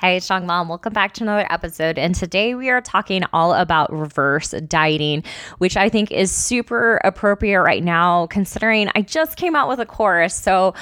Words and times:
Hey, 0.00 0.18
Strong 0.18 0.46
Mom, 0.46 0.70
welcome 0.70 0.94
back 0.94 1.12
to 1.12 1.24
another 1.24 1.46
episode. 1.50 1.98
And 1.98 2.14
today 2.14 2.54
we 2.54 2.70
are 2.70 2.80
talking 2.80 3.22
all 3.34 3.52
about 3.52 3.92
reverse 3.92 4.52
dieting, 4.52 5.24
which 5.58 5.76
I 5.76 5.90
think 5.90 6.10
is 6.10 6.34
super 6.34 6.98
appropriate 7.04 7.60
right 7.60 7.84
now, 7.84 8.26
considering 8.28 8.88
I 8.94 9.02
just 9.02 9.36
came 9.36 9.54
out 9.54 9.68
with 9.68 9.78
a 9.78 9.84
course. 9.84 10.34
So 10.34 10.72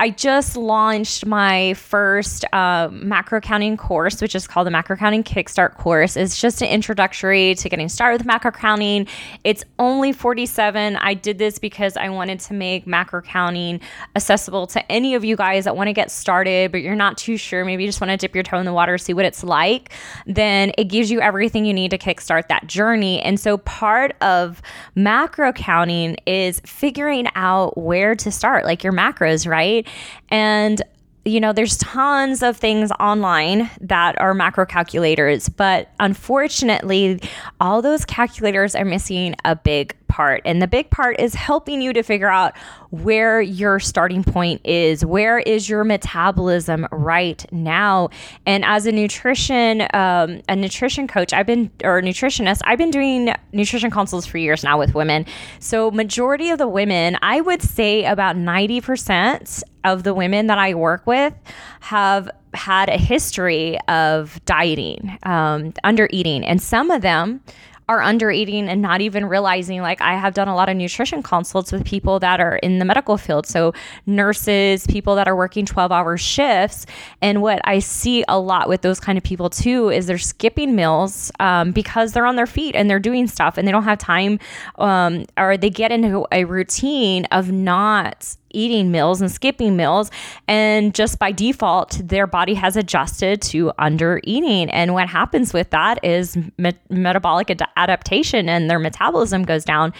I 0.00 0.10
just 0.10 0.56
launched 0.56 1.26
my 1.26 1.74
first 1.74 2.44
uh, 2.52 2.88
macro 2.92 3.40
counting 3.40 3.76
course, 3.76 4.20
which 4.22 4.36
is 4.36 4.46
called 4.46 4.68
the 4.68 4.70
Macro 4.70 4.94
Counting 4.94 5.24
Kickstart 5.24 5.74
course. 5.74 6.16
It's 6.16 6.40
just 6.40 6.62
an 6.62 6.68
introductory 6.68 7.56
to 7.56 7.68
getting 7.68 7.88
started 7.88 8.18
with 8.18 8.24
macro 8.24 8.52
counting. 8.52 9.08
It's 9.42 9.64
only 9.80 10.12
47. 10.12 10.94
I 10.94 11.14
did 11.14 11.38
this 11.38 11.58
because 11.58 11.96
I 11.96 12.10
wanted 12.10 12.38
to 12.40 12.54
make 12.54 12.86
macro 12.86 13.20
counting 13.22 13.80
accessible 14.14 14.68
to 14.68 14.92
any 14.92 15.16
of 15.16 15.24
you 15.24 15.34
guys 15.34 15.64
that 15.64 15.74
want 15.74 15.88
to 15.88 15.92
get 15.92 16.12
started, 16.12 16.70
but 16.70 16.80
you're 16.80 16.94
not 16.94 17.18
too 17.18 17.36
sure. 17.36 17.64
Maybe 17.64 17.82
you 17.82 17.88
just 17.88 18.00
want 18.00 18.12
to 18.12 18.16
dip 18.16 18.36
your 18.36 18.44
toe 18.44 18.58
in 18.58 18.66
the 18.66 18.72
water, 18.72 18.98
see 18.98 19.14
what 19.14 19.24
it's 19.24 19.42
like. 19.42 19.92
Then 20.26 20.70
it 20.78 20.84
gives 20.84 21.10
you 21.10 21.20
everything 21.20 21.64
you 21.64 21.74
need 21.74 21.90
to 21.90 21.98
kickstart 21.98 22.46
that 22.46 22.68
journey. 22.68 23.20
And 23.22 23.40
so 23.40 23.58
part 23.58 24.14
of 24.20 24.62
macro 24.94 25.52
counting 25.52 26.18
is 26.24 26.60
figuring 26.64 27.26
out 27.34 27.76
where 27.76 28.14
to 28.14 28.30
start, 28.30 28.64
like 28.64 28.84
your 28.84 28.92
macros, 28.92 29.44
right? 29.44 29.87
And 30.30 30.82
you 31.24 31.40
know, 31.40 31.52
there's 31.52 31.76
tons 31.76 32.42
of 32.42 32.56
things 32.56 32.90
online 32.92 33.70
that 33.82 34.18
are 34.18 34.32
macro 34.32 34.64
calculators, 34.64 35.48
but 35.48 35.90
unfortunately, 36.00 37.20
all 37.60 37.82
those 37.82 38.04
calculators 38.06 38.74
are 38.74 38.84
missing 38.84 39.34
a 39.44 39.54
big 39.54 39.94
part. 40.08 40.42
And 40.44 40.60
the 40.60 40.66
big 40.66 40.90
part 40.90 41.20
is 41.20 41.34
helping 41.34 41.80
you 41.80 41.92
to 41.92 42.02
figure 42.02 42.28
out 42.28 42.56
where 42.90 43.40
your 43.40 43.78
starting 43.78 44.24
point 44.24 44.60
is. 44.64 45.04
Where 45.04 45.38
is 45.38 45.68
your 45.68 45.84
metabolism 45.84 46.86
right 46.90 47.44
now? 47.52 48.08
And 48.46 48.64
as 48.64 48.86
a 48.86 48.92
nutrition, 48.92 49.82
um, 49.94 50.40
a 50.48 50.56
nutrition 50.56 51.06
coach, 51.06 51.32
I've 51.32 51.46
been, 51.46 51.70
or 51.84 52.00
nutritionist, 52.00 52.60
I've 52.64 52.78
been 52.78 52.90
doing 52.90 53.34
nutrition 53.52 53.90
consults 53.90 54.26
for 54.26 54.38
years 54.38 54.64
now 54.64 54.78
with 54.78 54.94
women. 54.94 55.26
So, 55.60 55.90
majority 55.90 56.50
of 56.50 56.58
the 56.58 56.68
women, 56.68 57.16
I 57.22 57.40
would 57.40 57.62
say 57.62 58.04
about 58.04 58.36
90% 58.36 59.62
of 59.84 60.02
the 60.02 60.14
women 60.14 60.48
that 60.48 60.58
I 60.58 60.74
work 60.74 61.06
with 61.06 61.34
have 61.80 62.30
had 62.54 62.88
a 62.88 62.96
history 62.96 63.78
of 63.88 64.42
dieting, 64.44 65.18
um, 65.22 65.72
under 65.84 66.08
eating, 66.10 66.44
and 66.44 66.60
some 66.60 66.90
of 66.90 67.02
them 67.02 67.40
are 67.88 68.02
under 68.02 68.30
eating 68.30 68.68
and 68.68 68.82
not 68.82 69.00
even 69.00 69.24
realizing 69.24 69.80
like 69.80 70.00
I 70.00 70.14
have 70.14 70.34
done 70.34 70.48
a 70.48 70.54
lot 70.54 70.68
of 70.68 70.76
nutrition 70.76 71.22
consults 71.22 71.72
with 71.72 71.84
people 71.84 72.18
that 72.20 72.40
are 72.40 72.56
in 72.56 72.78
the 72.78 72.84
medical 72.84 73.16
field. 73.16 73.46
So 73.46 73.72
nurses 74.06 74.86
people 74.86 75.14
that 75.16 75.26
are 75.26 75.36
working 75.36 75.64
12 75.64 75.90
hour 75.90 76.16
shifts. 76.16 76.86
And 77.22 77.40
what 77.40 77.60
I 77.64 77.78
see 77.78 78.24
a 78.28 78.38
lot 78.38 78.68
with 78.68 78.82
those 78.82 79.00
kind 79.00 79.16
of 79.16 79.24
people 79.24 79.48
too 79.48 79.88
is 79.88 80.06
they're 80.06 80.18
skipping 80.18 80.76
meals 80.76 81.32
um, 81.40 81.72
because 81.72 82.12
they're 82.12 82.26
on 82.26 82.36
their 82.36 82.46
feet 82.46 82.74
and 82.74 82.90
they're 82.90 82.98
doing 82.98 83.26
stuff 83.26 83.56
and 83.56 83.66
they 83.66 83.72
don't 83.72 83.84
have 83.84 83.98
time 83.98 84.38
um, 84.76 85.24
or 85.36 85.56
they 85.56 85.70
get 85.70 85.90
into 85.90 86.26
a 86.30 86.44
routine 86.44 87.24
of 87.26 87.50
not 87.50 88.36
eating 88.50 88.90
meals 88.90 89.20
and 89.20 89.30
skipping 89.30 89.76
meals. 89.76 90.10
And 90.46 90.94
just 90.94 91.18
by 91.18 91.32
default, 91.32 92.00
their 92.02 92.26
body 92.26 92.54
has 92.54 92.76
adjusted 92.76 93.42
to 93.42 93.72
under 93.78 94.20
eating. 94.24 94.70
And 94.70 94.94
what 94.94 95.08
happens 95.08 95.52
with 95.52 95.70
that 95.70 96.04
is 96.04 96.36
me- 96.56 96.72
metabolic 96.90 97.50
ad- 97.50 97.62
adaptation 97.76 98.48
and 98.48 98.70
their 98.70 98.78
metabolism 98.78 99.44
goes 99.44 99.64
down. 99.64 99.92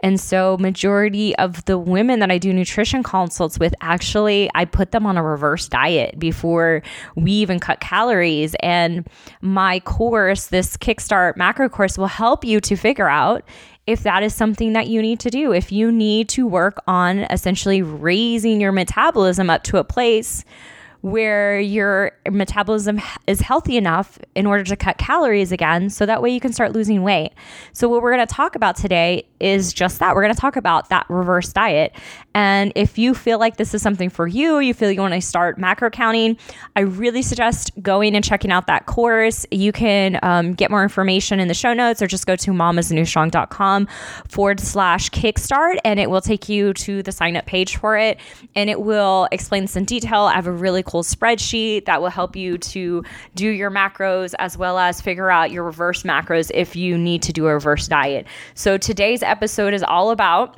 And 0.00 0.20
so, 0.20 0.58
majority 0.58 1.34
of 1.36 1.64
the 1.64 1.78
women 1.78 2.20
that 2.20 2.30
I 2.30 2.36
do 2.36 2.52
nutrition 2.52 3.02
consults 3.02 3.58
with 3.58 3.74
actually, 3.80 4.50
I 4.54 4.66
put 4.66 4.92
them 4.92 5.06
on 5.06 5.16
a 5.16 5.22
reverse 5.22 5.68
diet 5.68 6.18
before 6.18 6.82
we 7.14 7.32
even 7.32 7.58
cut 7.58 7.80
calories. 7.80 8.54
And 8.60 9.08
my 9.40 9.80
course, 9.80 10.46
this 10.48 10.76
Kickstart 10.76 11.36
macro 11.36 11.68
course, 11.68 11.96
will 11.96 12.06
help 12.06 12.44
you 12.44 12.60
to 12.60 12.76
figure 12.76 13.08
out 13.08 13.42
if 13.86 14.02
that 14.02 14.22
is 14.22 14.34
something 14.34 14.72
that 14.72 14.88
you 14.88 15.00
need 15.00 15.20
to 15.20 15.30
do. 15.30 15.52
If 15.52 15.70
you 15.70 15.92
need 15.92 16.28
to 16.30 16.46
work 16.46 16.82
on 16.86 17.20
essentially 17.20 17.82
raising 17.82 18.60
your 18.60 18.72
metabolism 18.72 19.48
up 19.48 19.62
to 19.64 19.78
a 19.78 19.84
place 19.84 20.44
where 21.02 21.60
your 21.60 22.10
metabolism 22.28 23.00
is 23.28 23.40
healthy 23.40 23.76
enough 23.76 24.18
in 24.34 24.44
order 24.44 24.64
to 24.64 24.74
cut 24.74 24.98
calories 24.98 25.52
again 25.52 25.88
so 25.88 26.04
that 26.04 26.20
way 26.20 26.30
you 26.30 26.40
can 26.40 26.52
start 26.52 26.72
losing 26.72 27.02
weight. 27.02 27.32
So 27.72 27.88
what 27.88 28.02
we're 28.02 28.12
going 28.12 28.26
to 28.26 28.34
talk 28.34 28.56
about 28.56 28.74
today 28.74 29.24
is 29.40 29.72
just 29.72 29.98
that. 29.98 30.14
We're 30.14 30.22
going 30.22 30.34
to 30.34 30.40
talk 30.40 30.56
about 30.56 30.88
that 30.88 31.06
reverse 31.08 31.52
diet. 31.52 31.92
And 32.34 32.72
if 32.74 32.98
you 32.98 33.14
feel 33.14 33.38
like 33.38 33.56
this 33.56 33.72
is 33.72 33.80
something 33.80 34.10
for 34.10 34.26
you, 34.26 34.58
you 34.58 34.74
feel 34.74 34.90
you 34.90 35.00
want 35.00 35.14
to 35.14 35.22
start 35.22 35.58
macro 35.58 35.88
counting, 35.88 36.36
I 36.76 36.80
really 36.80 37.22
suggest 37.22 37.70
going 37.80 38.14
and 38.14 38.22
checking 38.22 38.50
out 38.50 38.66
that 38.66 38.84
course. 38.84 39.46
You 39.50 39.72
can 39.72 40.18
um, 40.22 40.52
get 40.52 40.70
more 40.70 40.82
information 40.82 41.40
in 41.40 41.48
the 41.48 41.54
show 41.54 41.72
notes 41.72 42.02
or 42.02 42.06
just 42.06 42.26
go 42.26 42.36
to 42.36 42.50
mamasnewstrong.com 42.50 43.88
forward 44.28 44.60
slash 44.60 45.10
kickstart 45.10 45.78
and 45.84 45.98
it 45.98 46.10
will 46.10 46.20
take 46.20 46.48
you 46.48 46.74
to 46.74 47.02
the 47.02 47.12
sign 47.12 47.36
up 47.36 47.46
page 47.46 47.76
for 47.76 47.96
it 47.96 48.18
and 48.54 48.68
it 48.68 48.80
will 48.82 49.28
explain 49.32 49.62
this 49.62 49.76
in 49.76 49.84
detail. 49.84 50.22
I 50.22 50.34
have 50.34 50.46
a 50.46 50.52
really 50.52 50.82
cool 50.82 51.02
spreadsheet 51.02 51.86
that 51.86 52.02
will 52.02 52.10
help 52.10 52.36
you 52.36 52.58
to 52.58 53.02
do 53.34 53.48
your 53.48 53.70
macros 53.70 54.34
as 54.38 54.58
well 54.58 54.78
as 54.78 55.00
figure 55.00 55.30
out 55.30 55.50
your 55.50 55.64
reverse 55.64 56.02
macros 56.02 56.50
if 56.52 56.76
you 56.76 56.98
need 56.98 57.22
to 57.22 57.32
do 57.32 57.46
a 57.46 57.54
reverse 57.54 57.88
diet. 57.88 58.26
So 58.54 58.76
today's 58.76 59.22
episode 59.26 59.74
is 59.74 59.82
all 59.82 60.10
about 60.10 60.56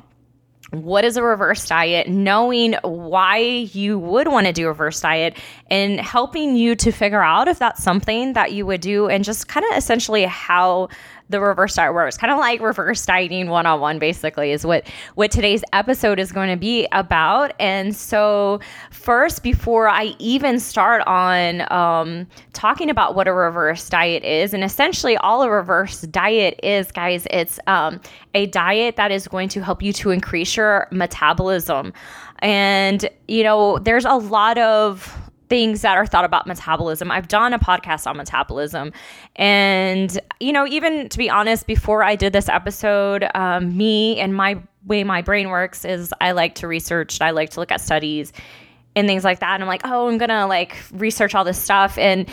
what 0.71 1.03
is 1.03 1.17
a 1.17 1.23
reverse 1.23 1.67
diet, 1.67 2.07
knowing 2.07 2.75
why 2.83 3.37
you 3.37 3.97
would 3.97 4.27
want 4.27 4.45
to 4.45 4.53
do 4.53 4.65
a 4.65 4.67
reverse 4.67 5.01
diet, 5.01 5.35
and 5.71 5.99
helping 5.99 6.55
you 6.55 6.75
to 6.75 6.91
figure 6.91 7.23
out 7.23 7.47
if 7.47 7.57
that's 7.57 7.81
something 7.81 8.33
that 8.33 8.51
you 8.51 8.65
would 8.65 8.81
do, 8.81 9.07
and 9.07 9.23
just 9.23 9.47
kind 9.47 9.65
of 9.71 9.77
essentially 9.77 10.25
how 10.25 10.89
the 11.29 11.39
reverse 11.39 11.75
diet 11.75 11.93
works. 11.93 12.17
Kind 12.17 12.33
of 12.33 12.39
like 12.39 12.59
reverse 12.59 13.05
dieting 13.05 13.49
one 13.49 13.65
on 13.65 13.79
one, 13.79 13.99
basically, 13.99 14.51
is 14.51 14.65
what 14.65 14.87
what 15.15 15.31
today's 15.31 15.63
episode 15.73 16.19
is 16.19 16.31
going 16.31 16.49
to 16.49 16.57
be 16.57 16.87
about. 16.91 17.53
And 17.59 17.95
so, 17.95 18.59
first, 18.91 19.43
before 19.43 19.87
I 19.87 20.15
even 20.19 20.59
start 20.59 21.03
on 21.07 21.71
um, 21.71 22.27
talking 22.53 22.89
about 22.89 23.15
what 23.15 23.27
a 23.27 23.33
reverse 23.33 23.87
diet 23.89 24.23
is, 24.23 24.53
and 24.53 24.63
essentially 24.63 25.15
all 25.17 25.43
a 25.43 25.49
reverse 25.49 26.01
diet 26.01 26.59
is, 26.63 26.91
guys, 26.91 27.27
it's 27.29 27.59
um, 27.67 28.01
a 28.33 28.47
diet 28.47 28.95
that 28.95 29.11
is 29.11 29.27
going 29.27 29.49
to 29.49 29.63
help 29.63 29.83
you 29.83 29.93
to 29.93 30.11
increase 30.11 30.57
your 30.57 30.87
metabolism. 30.91 31.93
And 32.39 33.07
you 33.27 33.43
know, 33.43 33.77
there's 33.79 34.05
a 34.05 34.15
lot 34.15 34.57
of 34.57 35.28
things 35.49 35.81
that 35.81 35.97
are 35.97 36.05
thought 36.05 36.25
about 36.25 36.47
metabolism. 36.47 37.11
I've 37.11 37.27
done 37.27 37.53
a 37.53 37.59
podcast 37.59 38.07
on 38.07 38.15
metabolism. 38.17 38.93
And, 39.35 40.17
you 40.39 40.53
know, 40.53 40.67
even 40.67 41.09
to 41.09 41.17
be 41.17 41.29
honest, 41.29 41.67
before 41.67 42.03
I 42.03 42.15
did 42.15 42.33
this 42.33 42.47
episode, 42.47 43.25
um, 43.35 43.75
me 43.75 44.19
and 44.19 44.35
my 44.35 44.61
way 44.85 45.03
my 45.03 45.21
brain 45.21 45.49
works 45.49 45.83
is 45.85 46.13
I 46.21 46.31
like 46.31 46.55
to 46.55 46.67
research, 46.67 47.19
I 47.19 47.31
like 47.31 47.49
to 47.51 47.59
look 47.59 47.71
at 47.71 47.81
studies 47.81 48.31
and 48.95 49.07
things 49.07 49.23
like 49.23 49.39
that. 49.39 49.55
And 49.55 49.63
I'm 49.63 49.67
like, 49.67 49.81
oh, 49.83 50.07
I'm 50.07 50.17
going 50.17 50.29
to 50.29 50.45
like 50.45 50.77
research 50.93 51.35
all 51.35 51.43
this 51.43 51.61
stuff. 51.61 51.97
And, 51.97 52.29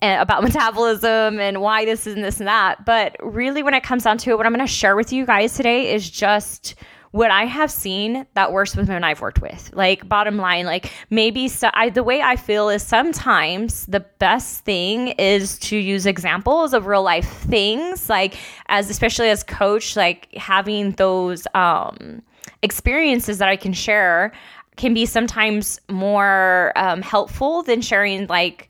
and 0.00 0.22
about 0.22 0.42
metabolism 0.44 1.40
and 1.40 1.60
why 1.60 1.84
this 1.84 2.06
and 2.06 2.22
this 2.22 2.38
and 2.38 2.46
that. 2.46 2.84
But 2.84 3.16
really, 3.20 3.62
when 3.62 3.74
it 3.74 3.82
comes 3.82 4.04
down 4.04 4.18
to 4.18 4.30
it, 4.30 4.36
what 4.36 4.46
I'm 4.46 4.54
going 4.54 4.66
to 4.66 4.72
share 4.72 4.94
with 4.94 5.12
you 5.12 5.26
guys 5.26 5.54
today 5.54 5.92
is 5.92 6.08
just 6.08 6.74
what 7.10 7.30
I 7.30 7.44
have 7.44 7.70
seen 7.70 8.26
that 8.34 8.52
works 8.52 8.76
with 8.76 8.88
women 8.88 9.04
I've 9.04 9.20
worked 9.20 9.40
with. 9.40 9.70
Like 9.74 10.08
bottom 10.08 10.36
line, 10.36 10.66
like 10.66 10.92
maybe 11.10 11.48
so, 11.48 11.70
I, 11.72 11.90
the 11.90 12.02
way 12.02 12.20
I 12.20 12.36
feel 12.36 12.68
is 12.68 12.82
sometimes 12.82 13.86
the 13.86 14.00
best 14.00 14.64
thing 14.64 15.08
is 15.18 15.58
to 15.60 15.76
use 15.76 16.06
examples 16.06 16.74
of 16.74 16.86
real 16.86 17.02
life 17.02 17.28
things, 17.28 18.08
like 18.08 18.36
as 18.66 18.90
especially 18.90 19.30
as 19.30 19.42
coach, 19.42 19.96
like 19.96 20.32
having 20.34 20.92
those 20.92 21.46
um, 21.54 22.22
experiences 22.62 23.38
that 23.38 23.48
I 23.48 23.56
can 23.56 23.72
share 23.72 24.32
can 24.76 24.94
be 24.94 25.06
sometimes 25.06 25.80
more 25.88 26.72
um, 26.76 27.02
helpful 27.02 27.62
than 27.62 27.80
sharing 27.80 28.26
like 28.26 28.68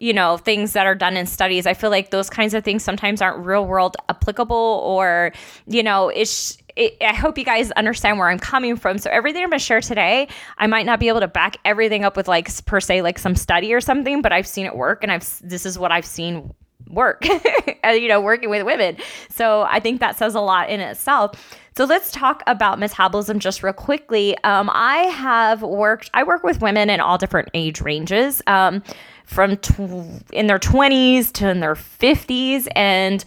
you 0.00 0.14
know, 0.14 0.38
things 0.38 0.72
that 0.72 0.86
are 0.86 0.94
done 0.94 1.16
in 1.16 1.26
studies. 1.26 1.66
I 1.66 1.74
feel 1.74 1.90
like 1.90 2.10
those 2.10 2.30
kinds 2.30 2.54
of 2.54 2.64
things 2.64 2.82
sometimes 2.82 3.20
aren't 3.20 3.44
real 3.44 3.66
world 3.66 3.98
applicable 4.08 4.56
or, 4.56 5.32
you 5.66 5.82
know, 5.82 6.08
it's 6.08 6.56
it, 6.76 6.96
I 7.00 7.14
hope 7.14 7.38
you 7.38 7.44
guys 7.44 7.70
understand 7.72 8.18
where 8.18 8.28
I'm 8.28 8.38
coming 8.38 8.76
from. 8.76 8.98
So 8.98 9.10
everything 9.10 9.42
I'm 9.42 9.50
gonna 9.50 9.58
share 9.58 9.80
today, 9.80 10.28
I 10.58 10.66
might 10.66 10.86
not 10.86 11.00
be 11.00 11.08
able 11.08 11.20
to 11.20 11.28
back 11.28 11.56
everything 11.64 12.04
up 12.04 12.16
with 12.16 12.28
like 12.28 12.48
per 12.64 12.80
se 12.80 13.02
like 13.02 13.18
some 13.18 13.34
study 13.34 13.72
or 13.72 13.80
something, 13.80 14.22
but 14.22 14.32
I've 14.32 14.46
seen 14.46 14.66
it 14.66 14.76
work, 14.76 15.02
and 15.02 15.12
I've 15.12 15.26
this 15.42 15.66
is 15.66 15.78
what 15.78 15.92
I've 15.92 16.06
seen 16.06 16.54
work. 16.88 17.24
you 17.84 18.08
know, 18.08 18.20
working 18.20 18.50
with 18.50 18.64
women. 18.64 18.96
So 19.28 19.62
I 19.62 19.80
think 19.80 20.00
that 20.00 20.16
says 20.16 20.34
a 20.34 20.40
lot 20.40 20.70
in 20.70 20.80
itself. 20.80 21.58
So 21.76 21.84
let's 21.84 22.10
talk 22.10 22.42
about 22.46 22.78
metabolism 22.78 23.38
just 23.38 23.62
real 23.62 23.72
quickly. 23.72 24.36
Um, 24.44 24.68
I 24.72 24.98
have 25.04 25.62
worked. 25.62 26.10
I 26.12 26.24
work 26.24 26.42
with 26.42 26.60
women 26.60 26.90
in 26.90 27.00
all 27.00 27.16
different 27.16 27.48
age 27.54 27.80
ranges. 27.80 28.42
Um, 28.46 28.82
from 29.30 29.56
tw- 29.58 30.24
in 30.32 30.48
their 30.48 30.58
20s 30.58 31.30
to 31.32 31.48
in 31.48 31.60
their 31.60 31.76
50s 31.76 32.66
and 32.74 33.24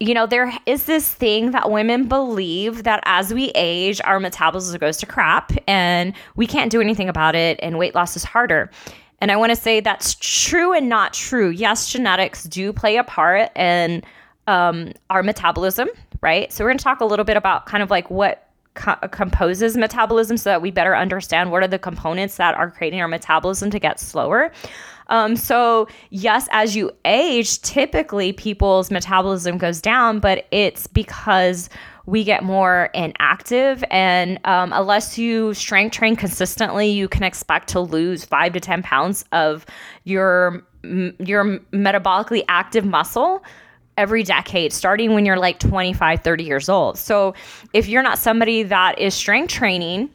you 0.00 0.14
know, 0.14 0.26
there 0.26 0.50
is 0.64 0.84
this 0.84 1.06
thing 1.08 1.50
that 1.50 1.70
women 1.70 2.08
believe 2.08 2.84
that 2.84 3.02
as 3.04 3.34
we 3.34 3.50
age, 3.50 4.00
our 4.04 4.18
metabolism 4.18 4.78
goes 4.78 4.96
to 4.96 5.06
crap 5.06 5.52
and 5.68 6.14
we 6.36 6.46
can't 6.46 6.72
do 6.72 6.80
anything 6.80 7.08
about 7.08 7.34
it 7.34 7.60
and 7.62 7.78
weight 7.78 7.94
loss 7.94 8.16
is 8.16 8.24
harder. 8.24 8.70
And 9.20 9.30
I 9.30 9.36
want 9.36 9.50
to 9.50 9.56
say 9.56 9.80
that's 9.80 10.16
true 10.18 10.72
and 10.72 10.88
not 10.88 11.12
true. 11.12 11.50
Yes, 11.50 11.92
genetics 11.92 12.44
do 12.44 12.72
play 12.72 12.96
a 12.96 13.04
part 13.04 13.54
in 13.54 14.02
um, 14.46 14.92
our 15.10 15.22
metabolism, 15.22 15.88
right? 16.22 16.50
So 16.50 16.64
we're 16.64 16.70
going 16.70 16.78
to 16.78 16.84
talk 16.84 17.00
a 17.00 17.04
little 17.04 17.26
bit 17.26 17.36
about 17.36 17.66
kind 17.66 17.82
of 17.82 17.90
like 17.90 18.10
what 18.10 18.48
co- 18.74 18.96
composes 19.08 19.76
metabolism 19.76 20.38
so 20.38 20.48
that 20.48 20.62
we 20.62 20.70
better 20.70 20.96
understand 20.96 21.50
what 21.50 21.62
are 21.62 21.68
the 21.68 21.78
components 21.78 22.38
that 22.38 22.54
are 22.54 22.70
creating 22.70 23.02
our 23.02 23.08
metabolism 23.08 23.70
to 23.70 23.78
get 23.78 24.00
slower. 24.00 24.50
Um, 25.10 25.36
so, 25.36 25.88
yes, 26.10 26.48
as 26.52 26.74
you 26.74 26.90
age, 27.04 27.60
typically 27.60 28.32
people's 28.32 28.90
metabolism 28.90 29.58
goes 29.58 29.80
down, 29.80 30.20
but 30.20 30.46
it's 30.50 30.86
because 30.86 31.68
we 32.06 32.24
get 32.24 32.42
more 32.42 32.90
inactive. 32.94 33.84
And 33.90 34.38
um, 34.44 34.72
unless 34.72 35.18
you 35.18 35.52
strength 35.54 35.92
train 35.94 36.16
consistently, 36.16 36.88
you 36.88 37.08
can 37.08 37.22
expect 37.22 37.68
to 37.70 37.80
lose 37.80 38.24
five 38.24 38.52
to 38.54 38.60
10 38.60 38.82
pounds 38.82 39.24
of 39.32 39.66
your, 40.04 40.64
your 40.82 41.58
metabolically 41.72 42.44
active 42.48 42.84
muscle 42.84 43.44
every 43.96 44.22
decade, 44.22 44.72
starting 44.72 45.12
when 45.12 45.26
you're 45.26 45.38
like 45.38 45.58
25, 45.58 46.20
30 46.20 46.44
years 46.44 46.68
old. 46.68 46.96
So 46.98 47.34
if 47.74 47.86
you're 47.86 48.02
not 48.02 48.18
somebody 48.18 48.62
that 48.62 48.98
is 48.98 49.14
strength 49.14 49.52
training, 49.52 50.10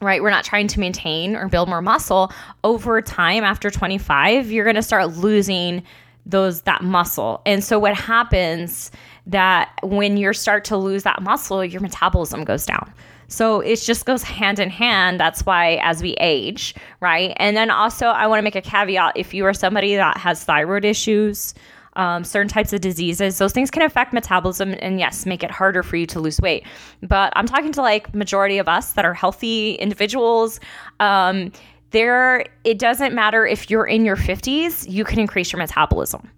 right? 0.00 0.22
We're 0.22 0.30
not 0.30 0.44
trying 0.44 0.68
to 0.68 0.80
maintain 0.80 1.36
or 1.36 1.48
build 1.48 1.68
more 1.68 1.82
muscle 1.82 2.32
over 2.64 3.02
time 3.02 3.44
after 3.44 3.70
25, 3.70 4.50
you're 4.50 4.64
going 4.64 4.76
to 4.76 4.82
start 4.82 5.16
losing 5.16 5.82
those 6.26 6.62
that 6.62 6.82
muscle. 6.82 7.42
And 7.46 7.64
so 7.64 7.78
what 7.78 7.94
happens 7.94 8.90
that 9.26 9.72
when 9.82 10.16
you 10.16 10.32
start 10.32 10.64
to 10.66 10.76
lose 10.76 11.02
that 11.02 11.22
muscle, 11.22 11.64
your 11.64 11.80
metabolism 11.80 12.44
goes 12.44 12.66
down. 12.66 12.92
So 13.28 13.60
it 13.60 13.80
just 13.80 14.06
goes 14.06 14.22
hand 14.22 14.58
in 14.58 14.70
hand. 14.70 15.20
That's 15.20 15.46
why 15.46 15.80
as 15.82 16.02
we 16.02 16.14
age, 16.14 16.74
right? 17.00 17.32
And 17.36 17.56
then 17.56 17.70
also 17.70 18.06
I 18.06 18.26
want 18.26 18.38
to 18.38 18.42
make 18.42 18.56
a 18.56 18.60
caveat 18.60 19.16
if 19.16 19.32
you 19.32 19.44
are 19.44 19.54
somebody 19.54 19.94
that 19.94 20.16
has 20.16 20.42
thyroid 20.42 20.84
issues, 20.84 21.54
um, 21.94 22.24
certain 22.24 22.48
types 22.48 22.72
of 22.72 22.80
diseases. 22.80 23.38
Those 23.38 23.52
things 23.52 23.70
can 23.70 23.82
affect 23.82 24.12
metabolism 24.12 24.74
and 24.80 24.98
yes, 24.98 25.26
make 25.26 25.42
it 25.42 25.50
harder 25.50 25.82
for 25.82 25.96
you 25.96 26.06
to 26.06 26.20
lose 26.20 26.40
weight. 26.40 26.64
But 27.02 27.32
I'm 27.36 27.46
talking 27.46 27.72
to 27.72 27.82
like 27.82 28.14
majority 28.14 28.58
of 28.58 28.68
us 28.68 28.92
that 28.92 29.04
are 29.04 29.14
healthy 29.14 29.74
individuals. 29.74 30.60
Um, 31.00 31.52
there, 31.90 32.46
it 32.64 32.78
doesn't 32.78 33.14
matter 33.14 33.46
if 33.46 33.68
you're 33.68 33.86
in 33.86 34.04
your 34.04 34.16
50s, 34.16 34.88
you 34.88 35.04
can 35.04 35.18
increase 35.18 35.52
your 35.52 35.58
metabolism. 35.58 36.30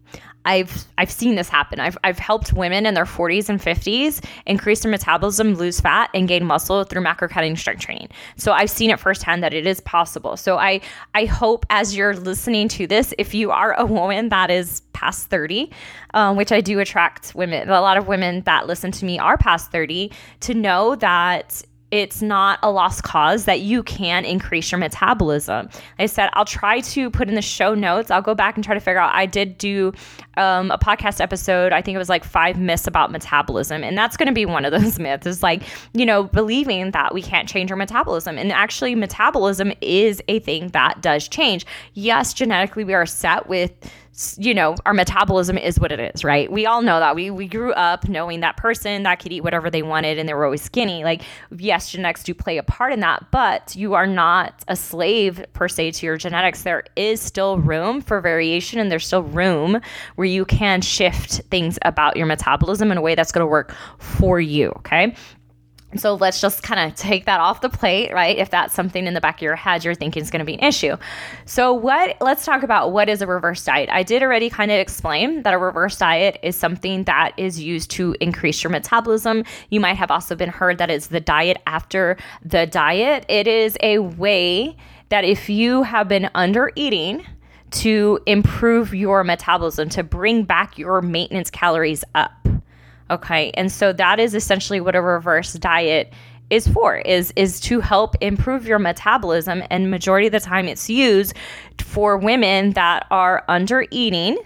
I've 0.44 0.84
I've 0.98 1.10
seen 1.10 1.34
this 1.34 1.48
happen. 1.48 1.80
I've 1.80 1.96
I've 2.04 2.18
helped 2.18 2.52
women 2.52 2.86
in 2.86 2.94
their 2.94 3.04
40s 3.04 3.48
and 3.48 3.60
50s 3.60 4.24
increase 4.46 4.80
their 4.80 4.90
metabolism, 4.90 5.54
lose 5.54 5.80
fat, 5.80 6.10
and 6.14 6.26
gain 6.26 6.44
muscle 6.44 6.84
through 6.84 7.02
macro 7.02 7.28
counting 7.28 7.56
strength 7.56 7.82
training. 7.82 8.08
So 8.36 8.52
I've 8.52 8.70
seen 8.70 8.90
it 8.90 8.98
firsthand 8.98 9.42
that 9.42 9.54
it 9.54 9.66
is 9.66 9.80
possible. 9.80 10.36
So 10.36 10.58
I 10.58 10.80
I 11.14 11.26
hope 11.26 11.66
as 11.70 11.96
you're 11.96 12.14
listening 12.14 12.68
to 12.68 12.86
this, 12.86 13.14
if 13.18 13.34
you 13.34 13.50
are 13.50 13.74
a 13.74 13.86
woman 13.86 14.28
that 14.30 14.50
is 14.50 14.82
past 14.92 15.28
30, 15.28 15.70
um, 16.14 16.36
which 16.36 16.52
I 16.52 16.60
do 16.60 16.78
attract 16.78 17.34
women, 17.34 17.68
a 17.68 17.80
lot 17.80 17.96
of 17.96 18.06
women 18.06 18.42
that 18.42 18.66
listen 18.66 18.92
to 18.92 19.04
me 19.04 19.18
are 19.18 19.36
past 19.36 19.72
30, 19.72 20.12
to 20.40 20.54
know 20.54 20.94
that 20.96 21.62
it's 21.92 22.22
not 22.22 22.58
a 22.62 22.70
lost 22.70 23.02
cause 23.02 23.44
that 23.44 23.60
you 23.60 23.82
can 23.82 24.24
increase 24.24 24.72
your 24.72 24.78
metabolism. 24.78 25.68
I 25.98 26.06
said, 26.06 26.30
I'll 26.32 26.46
try 26.46 26.80
to 26.80 27.10
put 27.10 27.28
in 27.28 27.34
the 27.34 27.42
show 27.42 27.74
notes. 27.74 28.10
I'll 28.10 28.22
go 28.22 28.34
back 28.34 28.56
and 28.56 28.64
try 28.64 28.72
to 28.72 28.80
figure 28.80 28.98
out. 28.98 29.14
I 29.14 29.26
did 29.26 29.58
do 29.58 29.92
um, 30.38 30.70
a 30.70 30.78
podcast 30.78 31.20
episode. 31.20 31.70
I 31.74 31.82
think 31.82 31.94
it 31.94 31.98
was 31.98 32.08
like 32.08 32.24
five 32.24 32.58
myths 32.58 32.86
about 32.86 33.12
metabolism. 33.12 33.84
And 33.84 33.96
that's 33.96 34.16
going 34.16 34.26
to 34.28 34.32
be 34.32 34.46
one 34.46 34.64
of 34.64 34.72
those 34.72 34.98
myths 34.98 35.26
is 35.26 35.42
like, 35.42 35.64
you 35.92 36.06
know, 36.06 36.24
believing 36.24 36.92
that 36.92 37.12
we 37.12 37.20
can't 37.20 37.46
change 37.46 37.70
our 37.70 37.76
metabolism. 37.76 38.38
And 38.38 38.52
actually, 38.52 38.94
metabolism 38.94 39.74
is 39.82 40.22
a 40.28 40.38
thing 40.40 40.68
that 40.68 41.02
does 41.02 41.28
change. 41.28 41.66
Yes, 41.92 42.32
genetically, 42.32 42.84
we 42.84 42.94
are 42.94 43.04
set 43.04 43.50
with 43.50 43.70
you 44.36 44.52
know, 44.52 44.76
our 44.84 44.92
metabolism 44.92 45.56
is 45.56 45.80
what 45.80 45.90
it 45.90 45.98
is, 46.14 46.22
right? 46.22 46.50
We 46.52 46.66
all 46.66 46.82
know 46.82 47.00
that. 47.00 47.14
We 47.14 47.30
we 47.30 47.48
grew 47.48 47.72
up 47.72 48.08
knowing 48.08 48.40
that 48.40 48.58
person 48.58 49.04
that 49.04 49.20
could 49.20 49.32
eat 49.32 49.42
whatever 49.42 49.70
they 49.70 49.82
wanted 49.82 50.18
and 50.18 50.28
they 50.28 50.34
were 50.34 50.44
always 50.44 50.60
skinny. 50.60 51.02
Like, 51.02 51.22
yes, 51.56 51.90
genetics 51.90 52.22
do 52.22 52.34
play 52.34 52.58
a 52.58 52.62
part 52.62 52.92
in 52.92 53.00
that, 53.00 53.30
but 53.30 53.74
you 53.74 53.94
are 53.94 54.06
not 54.06 54.64
a 54.68 54.76
slave 54.76 55.42
per 55.54 55.66
se 55.66 55.92
to 55.92 56.06
your 56.06 56.18
genetics. 56.18 56.62
There 56.62 56.84
is 56.94 57.22
still 57.22 57.58
room 57.58 58.02
for 58.02 58.20
variation 58.20 58.78
and 58.78 58.90
there's 58.90 59.06
still 59.06 59.22
room 59.22 59.80
where 60.16 60.26
you 60.26 60.44
can 60.44 60.82
shift 60.82 61.40
things 61.50 61.78
about 61.82 62.16
your 62.16 62.26
metabolism 62.26 62.92
in 62.92 62.98
a 62.98 63.02
way 63.02 63.14
that's 63.14 63.32
going 63.32 63.44
to 63.44 63.50
work 63.50 63.74
for 63.98 64.40
you, 64.40 64.68
okay? 64.76 65.14
So 65.96 66.14
let's 66.14 66.40
just 66.40 66.62
kind 66.62 66.80
of 66.80 66.96
take 66.96 67.26
that 67.26 67.40
off 67.40 67.60
the 67.60 67.68
plate, 67.68 68.12
right? 68.12 68.36
If 68.36 68.50
that's 68.50 68.74
something 68.74 69.06
in 69.06 69.14
the 69.14 69.20
back 69.20 69.36
of 69.36 69.42
your 69.42 69.56
head 69.56 69.84
you're 69.84 69.94
thinking 69.94 70.22
is 70.22 70.30
going 70.30 70.40
to 70.40 70.44
be 70.44 70.54
an 70.54 70.64
issue. 70.64 70.96
So 71.44 71.72
what 71.72 72.16
let's 72.20 72.44
talk 72.44 72.62
about 72.62 72.92
what 72.92 73.08
is 73.08 73.22
a 73.22 73.26
reverse 73.26 73.64
diet. 73.64 73.88
I 73.90 74.02
did 74.02 74.22
already 74.22 74.50
kind 74.50 74.70
of 74.70 74.78
explain 74.78 75.42
that 75.42 75.54
a 75.54 75.58
reverse 75.58 75.96
diet 75.96 76.38
is 76.42 76.56
something 76.56 77.04
that 77.04 77.32
is 77.36 77.60
used 77.60 77.90
to 77.92 78.14
increase 78.20 78.62
your 78.62 78.70
metabolism. 78.70 79.44
You 79.70 79.80
might 79.80 79.96
have 79.96 80.10
also 80.10 80.34
been 80.34 80.50
heard 80.50 80.78
that 80.78 80.90
it's 80.90 81.08
the 81.08 81.20
diet 81.20 81.58
after 81.66 82.16
the 82.44 82.66
diet. 82.66 83.24
It 83.28 83.46
is 83.46 83.76
a 83.82 83.98
way 83.98 84.76
that 85.08 85.24
if 85.24 85.48
you 85.48 85.82
have 85.82 86.08
been 86.08 86.30
under 86.34 86.70
eating 86.74 87.26
to 87.70 88.20
improve 88.26 88.94
your 88.94 89.24
metabolism, 89.24 89.88
to 89.90 90.02
bring 90.02 90.44
back 90.44 90.76
your 90.76 91.00
maintenance 91.00 91.50
calories 91.50 92.04
up 92.14 92.41
Okay. 93.12 93.50
And 93.52 93.70
so 93.70 93.92
that 93.92 94.18
is 94.18 94.34
essentially 94.34 94.80
what 94.80 94.96
a 94.96 95.02
reverse 95.02 95.52
diet 95.52 96.12
is 96.48 96.66
for 96.68 96.96
is 96.96 97.32
is 97.36 97.60
to 97.60 97.80
help 97.80 98.14
improve 98.20 98.66
your 98.66 98.78
metabolism 98.78 99.62
and 99.70 99.90
majority 99.90 100.26
of 100.26 100.32
the 100.32 100.40
time 100.40 100.66
it's 100.66 100.90
used 100.90 101.34
for 101.78 102.16
women 102.18 102.72
that 102.72 103.06
are 103.10 103.42
under 103.48 103.86
eating 103.90 104.36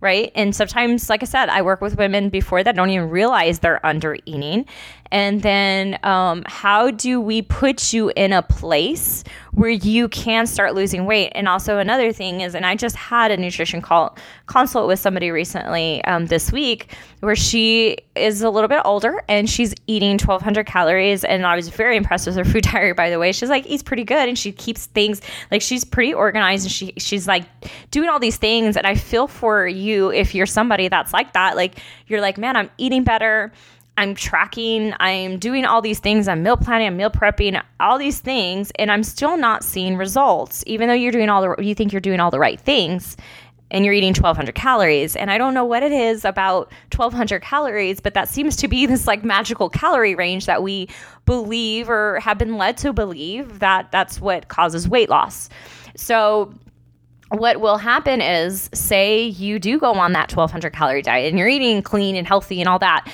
right 0.00 0.30
and 0.36 0.54
sometimes 0.54 1.10
like 1.10 1.24
i 1.24 1.26
said 1.26 1.48
i 1.48 1.60
work 1.62 1.80
with 1.80 1.96
women 1.96 2.28
before 2.28 2.62
that 2.62 2.76
don't 2.76 2.90
even 2.90 3.10
realize 3.10 3.58
they're 3.58 3.84
under 3.84 4.16
eating 4.26 4.64
and 5.10 5.42
then 5.42 5.98
um, 6.02 6.42
how 6.46 6.90
do 6.90 7.20
we 7.20 7.42
put 7.42 7.92
you 7.92 8.12
in 8.16 8.32
a 8.32 8.42
place 8.42 9.24
where 9.52 9.70
you 9.70 10.08
can 10.08 10.46
start 10.46 10.74
losing 10.74 11.06
weight? 11.06 11.32
And 11.34 11.48
also 11.48 11.78
another 11.78 12.12
thing 12.12 12.40
is, 12.40 12.54
and 12.54 12.66
I 12.66 12.74
just 12.74 12.96
had 12.96 13.30
a 13.30 13.36
nutrition 13.36 13.80
call 13.80 14.16
consult 14.46 14.88
with 14.88 14.98
somebody 14.98 15.30
recently 15.30 16.04
um, 16.04 16.26
this 16.26 16.52
week 16.52 16.94
where 17.20 17.36
she 17.36 17.98
is 18.14 18.42
a 18.42 18.50
little 18.50 18.68
bit 18.68 18.82
older 18.84 19.22
and 19.28 19.48
she's 19.48 19.74
eating 19.86 20.12
1,200 20.12 20.66
calories. 20.66 21.24
And 21.24 21.46
I 21.46 21.56
was 21.56 21.68
very 21.68 21.96
impressed 21.96 22.26
with 22.26 22.36
her 22.36 22.44
food 22.44 22.64
diary, 22.72 22.92
by 22.92 23.10
the 23.10 23.18
way. 23.18 23.32
She's 23.32 23.50
like 23.50 23.66
eats 23.66 23.82
pretty 23.82 24.04
good 24.04 24.28
and 24.28 24.38
she 24.38 24.52
keeps 24.52 24.86
things 24.86 25.20
like 25.50 25.62
she's 25.62 25.84
pretty 25.84 26.14
organized 26.14 26.64
and 26.64 26.72
she 26.72 26.92
she's 26.98 27.26
like 27.26 27.44
doing 27.90 28.08
all 28.08 28.18
these 28.18 28.36
things. 28.36 28.76
And 28.76 28.86
I 28.86 28.94
feel 28.94 29.26
for 29.26 29.66
you 29.66 30.10
if 30.10 30.34
you're 30.34 30.46
somebody 30.46 30.88
that's 30.88 31.12
like 31.12 31.32
that. 31.34 31.56
Like 31.56 31.80
you're 32.06 32.20
like, 32.20 32.38
man, 32.38 32.56
I'm 32.56 32.70
eating 32.78 33.04
better. 33.04 33.52
I'm 33.98 34.14
tracking, 34.14 34.92
I'm 35.00 35.38
doing 35.38 35.64
all 35.64 35.80
these 35.80 36.00
things, 36.00 36.28
I'm 36.28 36.42
meal 36.42 36.56
planning, 36.56 36.86
I'm 36.86 36.96
meal 36.96 37.10
prepping, 37.10 37.62
all 37.80 37.98
these 37.98 38.20
things, 38.20 38.70
and 38.78 38.92
I'm 38.92 39.02
still 39.02 39.36
not 39.38 39.64
seeing 39.64 39.96
results, 39.96 40.62
even 40.66 40.88
though 40.88 40.94
you're 40.94 41.12
doing 41.12 41.30
all 41.30 41.42
the, 41.42 41.62
you 41.62 41.74
think 41.74 41.92
you're 41.92 42.00
doing 42.00 42.20
all 42.20 42.30
the 42.30 42.38
right 42.38 42.60
things 42.60 43.16
and 43.70 43.84
you're 43.84 43.94
eating 43.94 44.10
1200 44.10 44.54
calories. 44.54 45.16
And 45.16 45.30
I 45.30 45.38
don't 45.38 45.54
know 45.54 45.64
what 45.64 45.82
it 45.82 45.92
is 45.92 46.24
about 46.24 46.72
1200 46.94 47.42
calories, 47.42 48.00
but 48.00 48.14
that 48.14 48.28
seems 48.28 48.56
to 48.56 48.68
be 48.68 48.86
this 48.86 49.06
like 49.06 49.24
magical 49.24 49.68
calorie 49.68 50.14
range 50.14 50.46
that 50.46 50.62
we 50.62 50.88
believe 51.24 51.90
or 51.90 52.20
have 52.20 52.38
been 52.38 52.56
led 52.56 52.76
to 52.78 52.92
believe 52.92 53.58
that 53.60 53.90
that's 53.90 54.20
what 54.20 54.48
causes 54.48 54.88
weight 54.88 55.08
loss. 55.08 55.48
So, 55.96 56.52
what 57.30 57.60
will 57.60 57.78
happen 57.78 58.20
is, 58.20 58.70
say 58.72 59.24
you 59.24 59.58
do 59.58 59.80
go 59.80 59.94
on 59.94 60.12
that 60.12 60.30
1200 60.30 60.72
calorie 60.72 61.02
diet 61.02 61.28
and 61.28 61.36
you're 61.36 61.48
eating 61.48 61.82
clean 61.82 62.14
and 62.14 62.24
healthy 62.24 62.60
and 62.60 62.68
all 62.68 62.78
that 62.78 63.12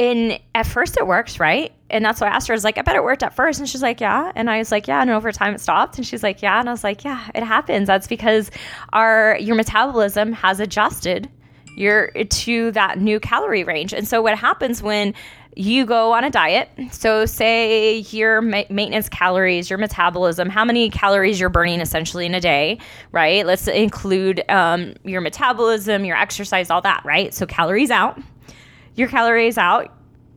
and 0.00 0.40
at 0.54 0.66
first 0.66 0.96
it 0.96 1.06
works, 1.06 1.38
right? 1.38 1.74
And 1.90 2.02
that's 2.02 2.22
why 2.22 2.28
I 2.28 2.30
asked 2.30 2.48
her, 2.48 2.54
I 2.54 2.56
was 2.56 2.64
like, 2.64 2.78
I 2.78 2.82
bet 2.82 2.96
it 2.96 3.04
worked 3.04 3.22
at 3.22 3.34
first. 3.34 3.60
And 3.60 3.68
she's 3.68 3.82
like, 3.82 4.00
yeah. 4.00 4.32
And 4.34 4.48
I 4.48 4.56
was 4.56 4.72
like, 4.72 4.88
yeah. 4.88 5.02
And 5.02 5.10
over 5.10 5.30
time 5.30 5.54
it 5.54 5.60
stopped. 5.60 5.98
And 5.98 6.06
she's 6.06 6.22
like, 6.22 6.40
yeah. 6.40 6.58
And 6.58 6.70
I 6.70 6.72
was 6.72 6.82
like, 6.82 7.04
yeah, 7.04 7.28
it 7.34 7.42
happens. 7.42 7.86
That's 7.86 8.06
because 8.06 8.50
our 8.94 9.36
your 9.38 9.56
metabolism 9.56 10.32
has 10.32 10.58
adjusted 10.58 11.28
your 11.76 12.12
to 12.12 12.70
that 12.72 12.98
new 12.98 13.20
calorie 13.20 13.62
range. 13.62 13.92
And 13.92 14.08
so 14.08 14.22
what 14.22 14.38
happens 14.38 14.82
when 14.82 15.12
you 15.54 15.84
go 15.84 16.12
on 16.12 16.24
a 16.24 16.30
diet. 16.30 16.70
So, 16.92 17.26
say 17.26 17.98
your 18.10 18.40
ma- 18.40 18.62
maintenance 18.70 19.08
calories, 19.08 19.68
your 19.68 19.80
metabolism, 19.80 20.48
how 20.48 20.64
many 20.64 20.90
calories 20.90 21.40
you're 21.40 21.48
burning 21.48 21.80
essentially 21.80 22.24
in 22.24 22.36
a 22.36 22.40
day, 22.40 22.78
right? 23.10 23.44
Let's 23.44 23.66
include 23.66 24.44
um, 24.48 24.94
your 25.04 25.20
metabolism, 25.20 26.04
your 26.04 26.16
exercise, 26.16 26.70
all 26.70 26.80
that, 26.82 27.04
right? 27.04 27.34
So, 27.34 27.46
calories 27.46 27.90
out 27.90 28.16
your 28.94 29.08
calories 29.08 29.58
out 29.58 29.94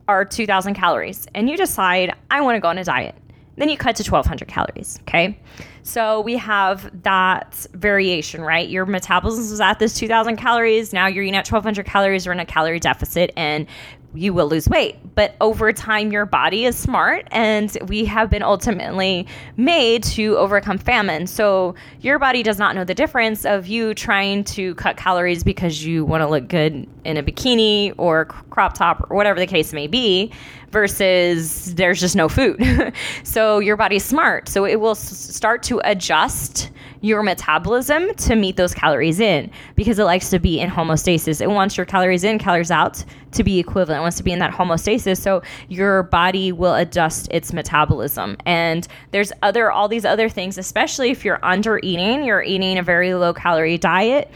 are 0.08 0.26
2,000 0.26 0.74
calories, 0.74 1.28
and 1.34 1.50
you 1.50 1.58
decide, 1.58 2.14
I 2.30 2.42
want 2.42 2.56
to 2.56 2.60
go 2.60 2.68
on 2.68 2.78
a 2.78 2.84
diet. 2.84 3.16
Then 3.56 3.70
you 3.70 3.78
cut 3.78 3.96
to 3.98 4.12
1,200 4.12 4.48
calories, 4.48 5.00
okay? 5.02 5.40
So 5.84 6.22
we 6.22 6.38
have 6.38 7.04
that 7.04 7.68
variation, 7.74 8.42
right? 8.42 8.68
Your 8.68 8.86
metabolism 8.86 9.44
is 9.44 9.62
at 9.62 9.78
this 9.78 9.94
2,000 9.94 10.38
calories. 10.38 10.92
Now 10.92 11.08
you're 11.08 11.24
eating 11.24 11.36
at 11.36 11.48
1,200 11.48 11.86
calories. 11.86 12.26
You're 12.26 12.34
in 12.34 12.40
a 12.40 12.46
calorie 12.46 12.80
deficit, 12.80 13.32
and 13.38 13.68
you 14.14 14.34
will 14.34 14.48
lose 14.48 14.68
weight. 14.68 14.98
But 15.16 15.36
over 15.42 15.72
time, 15.72 16.12
your 16.12 16.26
body 16.26 16.66
is 16.66 16.78
smart, 16.78 17.28
and 17.32 17.76
we 17.88 18.06
have 18.06 18.30
been 18.30 18.44
ultimately 18.44 19.28
made 19.58 20.04
to 20.04 20.38
overcome 20.38 20.78
famine. 20.78 21.28
So 21.28 21.76
your 22.02 22.20
body 22.20 22.44
does 22.44 22.58
not 22.58 22.76
know 22.76 22.84
the 22.84 22.96
difference 22.96 23.46
of 23.46 23.68
you 23.68 23.94
trying 23.94 24.44
to 24.46 24.76
cut 24.76 24.98
calories 24.98 25.44
because 25.44 25.86
you 25.86 26.06
want 26.06 26.22
to 26.22 26.28
look 26.28 26.48
good 26.48 26.88
in 27.04 27.18
a 27.18 27.24
bikini 27.24 27.94
or 27.98 28.26
crop 28.26 28.74
top 28.74 29.08
or 29.10 29.16
whatever 29.16 29.40
the 29.40 29.48
case 29.48 29.74
may 29.74 29.88
be 29.88 30.32
versus 30.74 31.74
there's 31.76 32.02
just 32.02 32.16
no 32.16 32.28
food. 32.28 32.62
so 33.24 33.60
your 33.60 33.78
body's 33.78 34.04
smart. 34.04 34.50
So 34.50 34.66
it 34.66 34.82
will 34.82 34.92
s- 34.92 35.18
start 35.18 35.64
to 35.64 35.80
adjust 35.86 36.72
your 37.02 37.22
metabolism 37.22 38.14
to 38.16 38.36
meet 38.36 38.58
those 38.58 38.74
calories 38.74 39.20
in 39.20 39.52
because 39.76 40.00
it 40.00 40.06
likes 40.06 40.30
to 40.32 40.40
be 40.40 40.60
in 40.60 40.70
homeostasis. 40.70 41.42
It 41.42 41.50
wants 41.50 41.78
your 41.78 41.86
calories 41.86 42.24
in, 42.24 42.40
calories 42.40 42.72
out 42.72 43.04
to 43.34 43.44
be 43.44 43.60
equivalent. 43.60 44.00
It 44.00 44.02
wants 44.02 44.18
to 44.18 44.24
be 44.24 44.32
in 44.32 44.40
that 44.40 44.54
homeostasis. 44.54 45.20
So 45.22 45.44
your 45.70 46.04
body 46.04 46.52
will 46.52 46.74
adjust 46.76 47.28
its 47.30 47.54
metabolism. 47.54 48.38
And 48.46 48.88
there's 49.12 49.32
other 49.44 49.72
all 49.72 49.88
these 49.88 50.06
other 50.06 50.28
things, 50.28 50.58
especially 50.58 51.12
if 51.12 51.24
you're 51.24 51.44
under 51.44 51.80
eating, 51.84 52.24
you're 52.24 52.44
eating 52.44 52.78
a 52.78 52.84
very 52.84 53.14
low 53.14 53.34
calorie 53.34 53.78
diet, 53.78 54.32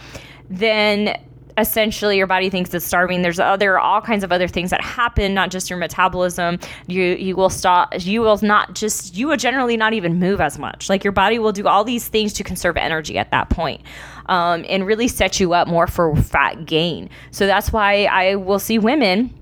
then 0.50 1.18
essentially 1.58 2.18
your 2.18 2.28
body 2.28 2.50
thinks 2.50 2.74
it's 2.74 2.86
starving. 2.86 3.22
There's 3.22 3.40
other 3.40 3.80
all 3.80 4.02
kinds 4.02 4.24
of 4.24 4.32
other 4.32 4.48
things 4.48 4.70
that 4.70 4.82
happen, 4.82 5.34
not 5.34 5.52
just 5.52 5.70
your 5.70 5.80
metabolism. 5.80 6.60
You 6.88 7.04
you 7.04 7.36
will 7.36 7.50
stop. 7.50 7.94
You 8.00 8.22
will 8.22 8.40
not 8.42 8.76
just. 8.76 9.16
You 9.16 9.28
will 9.28 9.38
generally 9.38 9.78
not 9.78 9.94
even 9.94 10.20
move 10.20 10.40
as 10.42 10.60
much. 10.60 10.90
Like 10.90 11.04
your 11.04 11.14
body 11.14 11.40
will 11.40 11.52
do 11.52 11.68
all 11.68 11.84
these 11.84 12.08
things 12.08 12.34
to 12.34 12.44
conserve 12.44 12.78
energy 12.78 13.18
at 13.18 13.32
that 13.32 13.50
point, 13.50 13.82
um, 14.28 14.66
and 14.70 14.86
really 14.86 15.08
set 15.08 15.40
you 15.40 15.54
up 15.54 15.68
more 15.68 15.88
for 15.88 16.16
fat 16.16 16.66
gain. 16.66 17.10
So 17.32 17.48
that's 17.48 17.72
why 17.72 18.06
I 18.06 18.36
will 18.36 18.60
see 18.60 18.80
women 18.80 19.34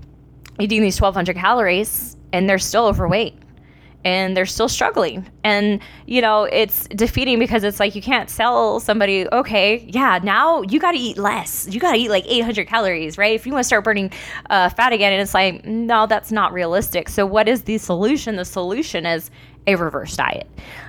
eating 0.58 0.80
these 0.80 1.00
1,200 1.00 1.36
calories 1.36 2.16
and 2.32 2.48
they're 2.48 2.58
still 2.58 2.86
overweight 2.86 3.34
and 4.06 4.36
they're 4.36 4.46
still 4.46 4.68
struggling. 4.68 5.26
And, 5.42 5.80
you 6.06 6.22
know, 6.22 6.44
it's 6.44 6.86
defeating 6.86 7.40
because 7.40 7.64
it's 7.64 7.80
like 7.80 7.96
you 7.96 8.00
can't 8.00 8.30
sell 8.30 8.78
somebody, 8.78 9.28
okay, 9.32 9.84
yeah, 9.88 10.20
now 10.22 10.62
you 10.62 10.78
got 10.78 10.92
to 10.92 10.98
eat 10.98 11.18
less. 11.18 11.66
You 11.68 11.80
got 11.80 11.90
to 11.90 11.98
eat 11.98 12.08
like 12.08 12.24
800 12.28 12.68
calories, 12.68 13.18
right? 13.18 13.34
If 13.34 13.46
you 13.46 13.52
want 13.52 13.64
to 13.64 13.66
start 13.66 13.82
burning 13.82 14.12
uh, 14.48 14.68
fat 14.68 14.92
again, 14.92 15.12
and 15.12 15.20
it's 15.20 15.34
like, 15.34 15.64
no, 15.64 16.06
that's 16.06 16.30
not 16.30 16.52
realistic. 16.52 17.08
So, 17.08 17.26
what 17.26 17.48
is 17.48 17.62
the 17.62 17.78
solution? 17.78 18.36
The 18.36 18.44
solution 18.44 19.06
is 19.06 19.28
a 19.66 19.74
reverse 19.74 20.16
diet. 20.16 20.48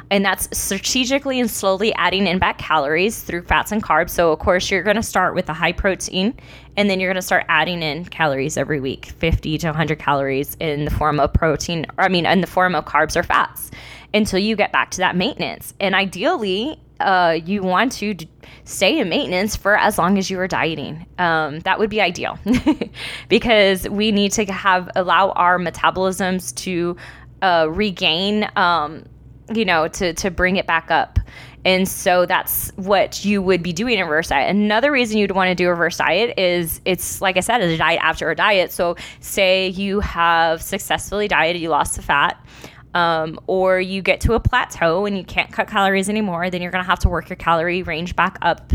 And 0.09 0.23
that's 0.23 0.47
strategically 0.57 1.39
and 1.39 1.49
slowly 1.49 1.93
adding 1.95 2.27
in 2.27 2.39
back 2.39 2.57
calories 2.57 3.21
through 3.21 3.43
fats 3.43 3.71
and 3.71 3.83
carbs. 3.83 4.11
So, 4.11 4.31
of 4.31 4.39
course, 4.39 4.71
you're 4.71 4.83
going 4.83 4.95
to 4.95 5.03
start 5.03 5.35
with 5.35 5.49
a 5.49 5.53
high 5.53 5.73
protein 5.73 6.33
and 6.77 6.89
then 6.89 6.99
you're 6.99 7.09
going 7.09 7.21
to 7.21 7.25
start 7.25 7.45
adding 7.49 7.81
in 7.81 8.05
calories 8.05 8.55
every 8.55 8.79
week 8.79 9.07
50 9.07 9.57
to 9.57 9.67
100 9.67 9.99
calories 9.99 10.55
in 10.59 10.85
the 10.85 10.91
form 10.91 11.19
of 11.19 11.33
protein, 11.33 11.85
or 11.97 12.05
I 12.05 12.07
mean, 12.07 12.25
in 12.25 12.41
the 12.41 12.47
form 12.47 12.75
of 12.75 12.85
carbs 12.85 13.15
or 13.15 13.23
fats 13.23 13.71
until 14.13 14.39
you 14.39 14.55
get 14.55 14.71
back 14.71 14.91
to 14.91 14.97
that 14.99 15.15
maintenance. 15.15 15.73
And 15.79 15.95
ideally, 15.95 16.79
uh, 16.99 17.37
you 17.45 17.61
want 17.61 17.91
to 17.93 18.13
d- 18.13 18.29
stay 18.63 18.99
in 18.99 19.09
maintenance 19.09 19.55
for 19.55 19.77
as 19.77 19.97
long 19.97 20.17
as 20.17 20.29
you 20.29 20.39
are 20.39 20.47
dieting. 20.47 21.05
Um, 21.17 21.59
that 21.61 21.79
would 21.79 21.89
be 21.89 22.01
ideal 22.01 22.39
because 23.29 23.87
we 23.89 24.11
need 24.11 24.31
to 24.33 24.45
have 24.45 24.89
allow 24.95 25.31
our 25.31 25.59
metabolisms 25.59 26.55
to 26.55 26.95
uh, 27.41 27.67
regain, 27.69 28.49
um, 28.55 29.05
you 29.53 29.65
know, 29.65 29.87
to 29.87 30.13
to 30.13 30.31
bring 30.31 30.57
it 30.57 30.67
back 30.67 30.91
up. 30.91 31.19
And 31.65 31.87
so 31.87 32.25
that's 32.25 32.71
what 32.77 33.25
you 33.25 33.41
would 33.41 33.61
be 33.61 33.73
doing 33.73 33.99
in 33.99 34.05
reverse 34.05 34.29
diet. 34.29 34.49
Another 34.49 34.91
reason 34.91 35.17
you'd 35.17 35.31
want 35.31 35.49
to 35.49 35.55
do 35.55 35.67
a 35.67 35.71
reverse 35.71 35.97
diet 35.97 36.37
is 36.37 36.79
it's 36.85 37.19
like 37.19 37.35
I 37.35 37.41
said, 37.41 37.61
a 37.61 37.77
diet 37.77 37.99
after 38.01 38.29
a 38.29 38.35
diet. 38.35 38.71
So 38.71 38.95
say 39.19 39.67
you 39.69 39.99
have 39.99 40.61
successfully 40.61 41.27
dieted, 41.27 41.61
you 41.61 41.69
lost 41.69 41.95
the 41.95 42.01
fat. 42.01 42.41
Um, 42.93 43.37
or 43.45 43.79
you 43.79 44.01
get 44.01 44.21
to 44.21 44.33
a 44.33 44.39
plateau 44.39 45.05
and 45.05 45.15
you 45.15 45.23
can't 45.23 45.51
cut 45.51 45.67
calories 45.67 46.09
anymore, 46.09 46.49
then 46.49 46.63
you're 46.63 46.71
to 46.83 46.89
have 46.89 46.99
to 46.99 47.09
work 47.09 47.29
your 47.29 47.35
calorie 47.35 47.83
range 47.83 48.15
back 48.15 48.39
up 48.41 48.73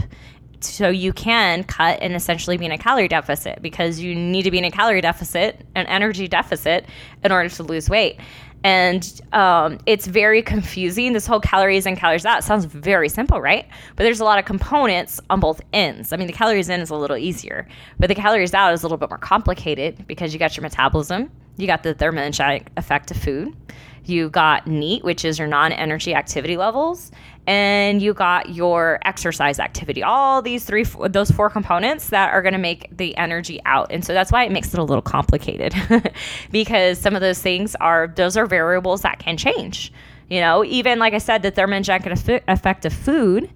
so 0.64 0.88
you 0.88 1.12
can 1.12 1.64
cut 1.64 1.98
and 2.00 2.14
essentially 2.14 2.56
be 2.56 2.66
in 2.66 2.72
a 2.72 2.78
calorie 2.78 3.08
deficit 3.08 3.62
because 3.62 4.00
you 4.00 4.14
need 4.14 4.42
to 4.42 4.50
be 4.50 4.58
in 4.58 4.64
a 4.64 4.70
calorie 4.70 5.00
deficit, 5.00 5.64
an 5.74 5.86
energy 5.86 6.28
deficit, 6.28 6.86
in 7.24 7.32
order 7.32 7.48
to 7.48 7.62
lose 7.62 7.88
weight. 7.88 8.18
And 8.64 9.20
um, 9.32 9.78
it's 9.86 10.06
very 10.06 10.42
confusing. 10.42 11.12
This 11.12 11.26
whole 11.26 11.40
calories 11.40 11.86
in, 11.86 11.96
calories 11.96 12.24
out 12.24 12.44
sounds 12.44 12.64
very 12.64 13.08
simple, 13.08 13.40
right? 13.40 13.66
But 13.96 14.04
there's 14.04 14.20
a 14.20 14.24
lot 14.24 14.38
of 14.38 14.44
components 14.44 15.20
on 15.30 15.40
both 15.40 15.60
ends. 15.72 16.12
I 16.12 16.16
mean, 16.16 16.26
the 16.26 16.32
calories 16.32 16.68
in 16.68 16.80
is 16.80 16.90
a 16.90 16.96
little 16.96 17.16
easier, 17.16 17.66
but 17.98 18.06
the 18.06 18.14
calories 18.14 18.54
out 18.54 18.72
is 18.72 18.82
a 18.82 18.86
little 18.86 18.98
bit 18.98 19.10
more 19.10 19.18
complicated 19.18 20.06
because 20.06 20.32
you 20.32 20.38
got 20.38 20.56
your 20.56 20.62
metabolism, 20.62 21.30
you 21.56 21.66
got 21.66 21.82
the 21.82 21.94
thermogenic 21.94 22.68
effect 22.76 23.10
of 23.10 23.16
food, 23.16 23.54
you 24.04 24.30
got 24.30 24.66
NEAT, 24.66 25.04
which 25.04 25.24
is 25.24 25.38
your 25.38 25.48
non 25.48 25.72
energy 25.72 26.14
activity 26.14 26.56
levels, 26.56 27.10
and 27.46 28.00
you 28.00 28.14
got 28.14 28.50
your 28.50 29.00
exercise 29.04 29.58
activity. 29.58 30.02
All 30.02 30.42
these 30.42 30.64
three, 30.64 30.84
those 31.08 31.30
four 31.30 31.50
components 31.50 32.10
that 32.10 32.32
are 32.32 32.42
going 32.42 32.52
to 32.52 32.58
make 32.58 32.96
the 32.96 33.16
energy 33.16 33.60
out. 33.64 33.90
And 33.90 34.04
so 34.04 34.12
that's 34.12 34.30
why 34.30 34.44
it 34.44 34.52
makes 34.52 34.72
it 34.72 34.78
a 34.78 34.84
little 34.84 35.02
complicated 35.02 35.74
because 36.50 36.98
some 36.98 37.14
of 37.14 37.20
those 37.20 37.40
things 37.40 37.74
are, 37.76 38.12
those 38.14 38.36
are 38.36 38.46
variables 38.46 39.02
that 39.02 39.18
can 39.18 39.36
change. 39.36 39.92
You 40.30 40.40
know, 40.40 40.64
even 40.64 40.98
like 40.98 41.14
I 41.14 41.18
said, 41.18 41.42
the 41.42 41.52
thermogenic 41.52 42.42
effect 42.48 42.84
of 42.84 42.92
food 42.92 43.50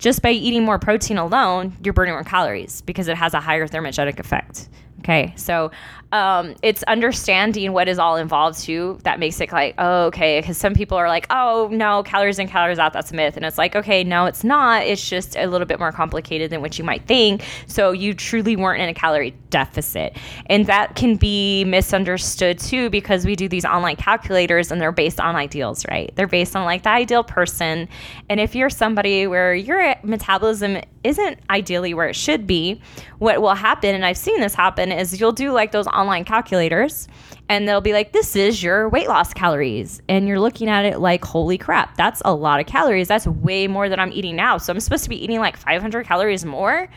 just 0.00 0.22
by 0.22 0.30
eating 0.30 0.64
more 0.64 0.78
protein 0.78 1.18
alone, 1.18 1.76
you're 1.84 1.92
burning 1.92 2.14
more 2.14 2.24
calories 2.24 2.80
because 2.82 3.06
it 3.08 3.16
has 3.16 3.34
a 3.34 3.40
higher 3.40 3.68
thermogenic 3.68 4.18
effect. 4.18 4.68
Okay, 5.00 5.32
so 5.36 5.70
um, 6.12 6.54
it's 6.62 6.82
understanding 6.84 7.72
what 7.72 7.88
is 7.88 7.98
all 7.98 8.16
involved 8.16 8.60
too 8.60 8.98
that 9.04 9.18
makes 9.18 9.40
it 9.40 9.50
like, 9.52 9.74
oh, 9.78 10.06
okay, 10.06 10.40
because 10.40 10.58
some 10.58 10.74
people 10.74 10.98
are 10.98 11.08
like, 11.08 11.26
oh, 11.30 11.68
no, 11.72 12.02
calories 12.02 12.38
in, 12.38 12.48
calories 12.48 12.78
out, 12.78 12.92
that's 12.92 13.10
a 13.10 13.14
myth. 13.14 13.36
And 13.36 13.46
it's 13.46 13.56
like, 13.56 13.76
okay, 13.76 14.04
no, 14.04 14.26
it's 14.26 14.44
not. 14.44 14.82
It's 14.82 15.08
just 15.08 15.36
a 15.36 15.46
little 15.46 15.66
bit 15.66 15.78
more 15.78 15.92
complicated 15.92 16.50
than 16.50 16.60
what 16.60 16.78
you 16.78 16.84
might 16.84 17.06
think. 17.06 17.44
So 17.66 17.92
you 17.92 18.12
truly 18.12 18.56
weren't 18.56 18.82
in 18.82 18.88
a 18.88 18.94
calorie 18.94 19.34
deficit. 19.50 20.16
And 20.46 20.66
that 20.66 20.96
can 20.96 21.16
be 21.16 21.64
misunderstood 21.64 22.58
too 22.58 22.90
because 22.90 23.24
we 23.24 23.36
do 23.36 23.48
these 23.48 23.64
online 23.64 23.96
calculators 23.96 24.70
and 24.70 24.80
they're 24.80 24.92
based 24.92 25.20
on 25.20 25.36
ideals, 25.36 25.86
right? 25.88 26.12
They're 26.16 26.26
based 26.26 26.56
on 26.56 26.64
like 26.64 26.82
the 26.82 26.90
ideal 26.90 27.24
person. 27.24 27.88
And 28.28 28.40
if 28.40 28.54
you're 28.54 28.70
somebody 28.70 29.26
where 29.26 29.54
your 29.54 29.94
metabolism 30.02 30.80
isn't 31.02 31.38
ideally 31.48 31.94
where 31.94 32.08
it 32.08 32.16
should 32.16 32.46
be, 32.46 32.80
what 33.18 33.40
will 33.40 33.54
happen, 33.54 33.94
and 33.94 34.04
I've 34.04 34.18
seen 34.18 34.40
this 34.40 34.54
happen, 34.54 34.92
is 34.92 35.18
you'll 35.20 35.32
do 35.32 35.52
like 35.52 35.72
those 35.72 35.86
online 35.86 36.24
calculators 36.24 37.08
and 37.48 37.66
they'll 37.66 37.80
be 37.80 37.92
like, 37.92 38.12
this 38.12 38.36
is 38.36 38.62
your 38.62 38.88
weight 38.88 39.08
loss 39.08 39.32
calories. 39.32 40.00
And 40.08 40.28
you're 40.28 40.38
looking 40.38 40.68
at 40.68 40.84
it 40.84 41.00
like, 41.00 41.24
holy 41.24 41.58
crap, 41.58 41.96
that's 41.96 42.22
a 42.24 42.32
lot 42.32 42.60
of 42.60 42.66
calories. 42.66 43.08
That's 43.08 43.26
way 43.26 43.66
more 43.66 43.88
than 43.88 43.98
I'm 43.98 44.12
eating 44.12 44.36
now. 44.36 44.58
So 44.58 44.72
I'm 44.72 44.80
supposed 44.80 45.04
to 45.04 45.10
be 45.10 45.22
eating 45.22 45.40
like 45.40 45.56
500 45.56 46.06
calories 46.06 46.44
more 46.44 46.88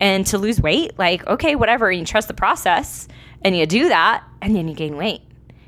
and 0.00 0.26
to 0.28 0.38
lose 0.38 0.60
weight. 0.60 0.98
Like, 0.98 1.26
okay, 1.26 1.56
whatever. 1.56 1.90
You 1.90 2.04
trust 2.04 2.28
the 2.28 2.34
process 2.34 3.08
and 3.42 3.56
you 3.56 3.66
do 3.66 3.88
that 3.88 4.22
and 4.40 4.54
then 4.54 4.68
you 4.68 4.74
gain 4.74 4.96
weight 4.96 5.22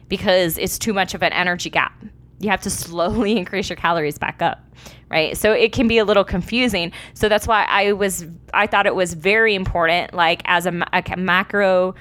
because 0.09 0.59
it's 0.59 0.79
too 0.79 0.93
much 0.93 1.15
of 1.15 1.23
an 1.23 1.33
energy 1.33 1.71
gap. 1.71 1.93
You 2.41 2.51
have 2.51 2.63
to 2.63 2.71
slowly 2.85 3.37
increase 3.37 3.69
your 3.69 3.77
calories 3.77 4.19
back 4.19 4.43
up 4.43 4.65
right? 5.11 5.37
So 5.37 5.53
it 5.53 5.73
can 5.73 5.89
be 5.89 5.99
a 5.99 6.05
little 6.05 6.25
confusing. 6.25 6.93
So 7.15 7.29
that's 7.29 7.47
why 7.47 7.65
i 7.65 7.93
was 7.93 8.27
i 8.55 8.67
thought 8.67 8.87
it 8.87 8.95
was 8.95 9.15
very 9.15 9.55
important 9.55 10.15
like 10.15 10.43
as 10.45 10.67
a, 10.67 10.87
a 10.93 11.17
macro 11.17 11.95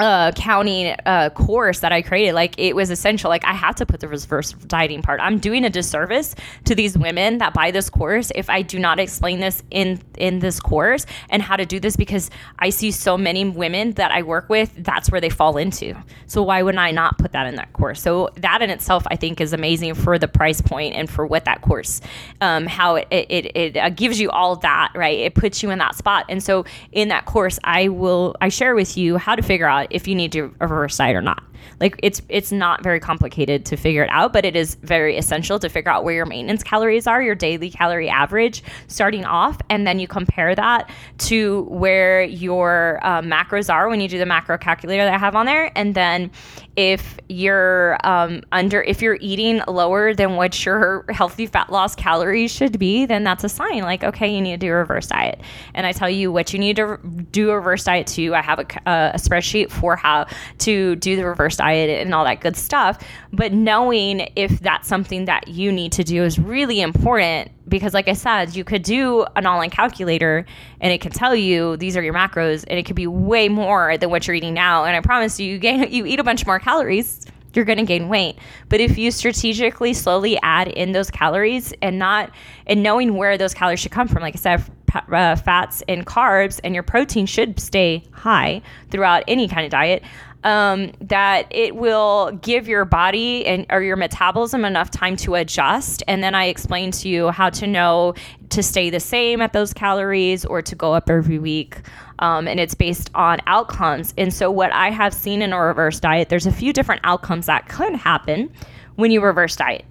uh, 0.00 0.32
counting 0.32 0.94
uh, 1.04 1.30
course 1.30 1.80
that 1.80 1.92
I 1.92 2.02
created, 2.02 2.34
like 2.34 2.54
it 2.58 2.76
was 2.76 2.90
essential. 2.90 3.28
Like 3.28 3.44
I 3.44 3.52
had 3.52 3.76
to 3.78 3.86
put 3.86 4.00
the 4.00 4.08
reverse 4.08 4.52
dieting 4.52 5.02
part. 5.02 5.20
I'm 5.20 5.38
doing 5.38 5.64
a 5.64 5.70
disservice 5.70 6.34
to 6.64 6.74
these 6.74 6.96
women 6.96 7.38
that 7.38 7.52
buy 7.52 7.70
this 7.70 7.90
course 7.90 8.30
if 8.34 8.48
I 8.48 8.62
do 8.62 8.78
not 8.78 9.00
explain 9.00 9.40
this 9.40 9.62
in 9.70 10.00
in 10.16 10.38
this 10.38 10.60
course 10.60 11.06
and 11.28 11.42
how 11.42 11.56
to 11.56 11.66
do 11.66 11.80
this 11.80 11.96
because 11.96 12.30
I 12.58 12.70
see 12.70 12.90
so 12.90 13.18
many 13.18 13.44
women 13.48 13.92
that 13.92 14.10
I 14.12 14.22
work 14.22 14.48
with. 14.48 14.72
That's 14.76 15.10
where 15.10 15.20
they 15.20 15.30
fall 15.30 15.56
into. 15.56 15.94
So 16.26 16.42
why 16.42 16.62
would 16.62 16.76
I 16.76 16.90
not 16.92 17.18
put 17.18 17.32
that 17.32 17.46
in 17.46 17.56
that 17.56 17.72
course? 17.72 18.00
So 18.00 18.30
that 18.36 18.62
in 18.62 18.70
itself, 18.70 19.06
I 19.08 19.16
think, 19.16 19.40
is 19.40 19.52
amazing 19.52 19.94
for 19.94 20.18
the 20.18 20.28
price 20.28 20.60
point 20.60 20.94
and 20.94 21.10
for 21.10 21.26
what 21.26 21.44
that 21.44 21.62
course, 21.62 22.00
um, 22.40 22.66
how 22.66 22.96
it 22.96 23.08
it, 23.10 23.30
it, 23.30 23.56
it 23.56 23.76
uh, 23.76 23.90
gives 23.90 24.20
you 24.20 24.30
all 24.30 24.56
that 24.56 24.92
right. 24.94 25.18
It 25.18 25.34
puts 25.34 25.62
you 25.62 25.70
in 25.70 25.78
that 25.78 25.94
spot. 25.94 26.26
And 26.28 26.42
so 26.42 26.64
in 26.92 27.08
that 27.08 27.26
course, 27.26 27.58
I 27.64 27.88
will 27.88 28.36
I 28.40 28.48
share 28.48 28.74
with 28.74 28.96
you 28.96 29.16
how 29.16 29.34
to 29.34 29.42
figure 29.42 29.66
out 29.66 29.80
out 29.80 29.89
if 29.90 30.08
you 30.08 30.14
need 30.14 30.32
to 30.32 30.54
reverse 30.60 30.96
diet 30.96 31.16
or 31.16 31.22
not. 31.22 31.42
Like 31.80 31.98
it's 32.02 32.22
it's 32.28 32.52
not 32.52 32.82
very 32.82 33.00
complicated 33.00 33.64
to 33.66 33.76
figure 33.76 34.02
it 34.02 34.10
out, 34.10 34.32
but 34.32 34.44
it 34.44 34.56
is 34.56 34.76
very 34.76 35.16
essential 35.16 35.58
to 35.58 35.68
figure 35.68 35.90
out 35.90 36.04
where 36.04 36.14
your 36.14 36.26
maintenance 36.26 36.62
calories 36.62 37.06
are, 37.06 37.22
your 37.22 37.34
daily 37.34 37.70
calorie 37.70 38.08
average 38.08 38.62
starting 38.88 39.24
off, 39.24 39.58
and 39.68 39.86
then 39.86 39.98
you 39.98 40.08
compare 40.08 40.54
that 40.54 40.90
to 41.18 41.62
where 41.62 42.22
your 42.22 43.00
uh, 43.02 43.22
macros 43.22 43.72
are 43.72 43.88
when 43.88 44.00
you 44.00 44.08
do 44.08 44.18
the 44.18 44.26
macro 44.26 44.58
calculator 44.58 45.04
that 45.04 45.14
I 45.14 45.18
have 45.18 45.36
on 45.36 45.46
there, 45.46 45.72
and 45.76 45.94
then 45.94 46.30
if 46.76 47.18
you're 47.28 47.98
um, 48.04 48.42
under 48.52 48.82
if 48.82 49.02
you're 49.02 49.18
eating 49.20 49.60
lower 49.66 50.14
than 50.14 50.36
what 50.36 50.64
your 50.64 51.04
healthy 51.10 51.46
fat 51.46 51.70
loss 51.70 51.94
calories 51.94 52.50
should 52.50 52.78
be, 52.78 53.06
then 53.06 53.24
that's 53.24 53.44
a 53.44 53.48
sign 53.48 53.80
like 53.80 54.04
okay, 54.04 54.32
you 54.32 54.40
need 54.40 54.52
to 54.52 54.66
do 54.66 54.72
a 54.72 54.76
reverse 54.76 55.08
diet. 55.08 55.40
And 55.74 55.86
I 55.86 55.92
tell 55.92 56.08
you 56.08 56.32
what 56.32 56.52
you 56.52 56.58
need 56.58 56.76
to 56.76 56.98
do 57.32 57.50
a 57.50 57.56
reverse 57.56 57.84
diet 57.84 58.06
to. 58.08 58.34
I 58.34 58.42
have 58.42 58.58
a, 58.60 58.62
a 58.86 59.18
spreadsheet 59.18 59.70
for 59.70 59.96
how 59.96 60.26
to 60.58 60.96
do 60.96 61.16
the 61.16 61.24
reverse 61.24 61.49
diet 61.58 61.90
and 62.00 62.14
all 62.14 62.24
that 62.24 62.40
good 62.40 62.56
stuff. 62.56 63.02
But 63.32 63.52
knowing 63.52 64.28
if 64.36 64.60
that's 64.60 64.88
something 64.88 65.24
that 65.26 65.48
you 65.48 65.72
need 65.72 65.92
to 65.92 66.04
do 66.04 66.24
is 66.24 66.38
really 66.38 66.80
important 66.80 67.50
because, 67.68 67.94
like 67.94 68.08
I 68.08 68.14
said, 68.14 68.56
you 68.56 68.64
could 68.64 68.82
do 68.82 69.24
an 69.36 69.46
online 69.46 69.70
calculator 69.70 70.44
and 70.80 70.92
it 70.92 71.00
can 71.00 71.12
tell 71.12 71.34
you 71.34 71.76
these 71.76 71.96
are 71.96 72.02
your 72.02 72.14
macros 72.14 72.64
and 72.68 72.78
it 72.78 72.84
could 72.84 72.96
be 72.96 73.06
way 73.06 73.48
more 73.48 73.96
than 73.96 74.10
what 74.10 74.26
you're 74.26 74.34
eating 74.34 74.54
now. 74.54 74.84
And 74.84 74.96
I 74.96 75.00
promise 75.00 75.38
you, 75.38 75.52
you 75.52 75.58
gain, 75.58 75.90
you 75.92 76.06
eat 76.06 76.20
a 76.20 76.24
bunch 76.24 76.46
more 76.46 76.58
calories 76.58 77.26
you're 77.54 77.64
going 77.64 77.78
to 77.78 77.84
gain 77.84 78.08
weight. 78.08 78.36
But 78.68 78.80
if 78.80 78.96
you 78.96 79.10
strategically 79.10 79.92
slowly 79.92 80.38
add 80.42 80.68
in 80.68 80.92
those 80.92 81.10
calories 81.10 81.72
and 81.82 81.98
not 81.98 82.30
and 82.66 82.82
knowing 82.82 83.14
where 83.14 83.36
those 83.36 83.54
calories 83.54 83.80
should 83.80 83.92
come 83.92 84.08
from, 84.08 84.22
like 84.22 84.36
I 84.36 84.38
said, 84.38 84.64
uh, 84.94 85.36
fats 85.36 85.82
and 85.88 86.06
carbs, 86.06 86.60
and 86.64 86.74
your 86.74 86.82
protein 86.82 87.26
should 87.26 87.60
stay 87.60 88.02
high 88.12 88.62
throughout 88.90 89.22
any 89.28 89.48
kind 89.48 89.64
of 89.64 89.70
diet 89.70 90.02
um, 90.44 90.92
that 91.00 91.46
it 91.50 91.76
will 91.76 92.32
give 92.42 92.68
your 92.68 92.84
body 92.84 93.46
and 93.46 93.66
or 93.70 93.82
your 93.82 93.96
metabolism 93.96 94.64
enough 94.64 94.90
time 94.90 95.16
to 95.16 95.34
adjust. 95.34 96.02
And 96.08 96.22
then 96.22 96.34
I 96.34 96.46
explain 96.46 96.90
to 96.92 97.08
you 97.08 97.30
how 97.30 97.50
to 97.50 97.66
know 97.66 98.14
to 98.50 98.62
stay 98.62 98.90
the 98.90 99.00
same 99.00 99.40
at 99.40 99.52
those 99.52 99.72
calories 99.72 100.44
or 100.44 100.62
to 100.62 100.74
go 100.74 100.94
up 100.94 101.10
every 101.10 101.38
week. 101.38 101.80
Um, 102.18 102.48
and 102.48 102.60
it's 102.60 102.74
based 102.74 103.10
on 103.14 103.38
outcomes. 103.46 104.12
And 104.18 104.32
so, 104.32 104.50
what 104.50 104.72
I 104.72 104.90
have 104.90 105.14
seen 105.14 105.42
in 105.42 105.52
a 105.52 105.60
reverse 105.60 106.00
diet, 106.00 106.28
there's 106.28 106.46
a 106.46 106.52
few 106.52 106.72
different 106.72 107.00
outcomes 107.04 107.46
that 107.46 107.68
could 107.68 107.94
happen 107.94 108.52
when 108.96 109.10
you 109.10 109.22
reverse 109.22 109.56
diet. 109.56 109.84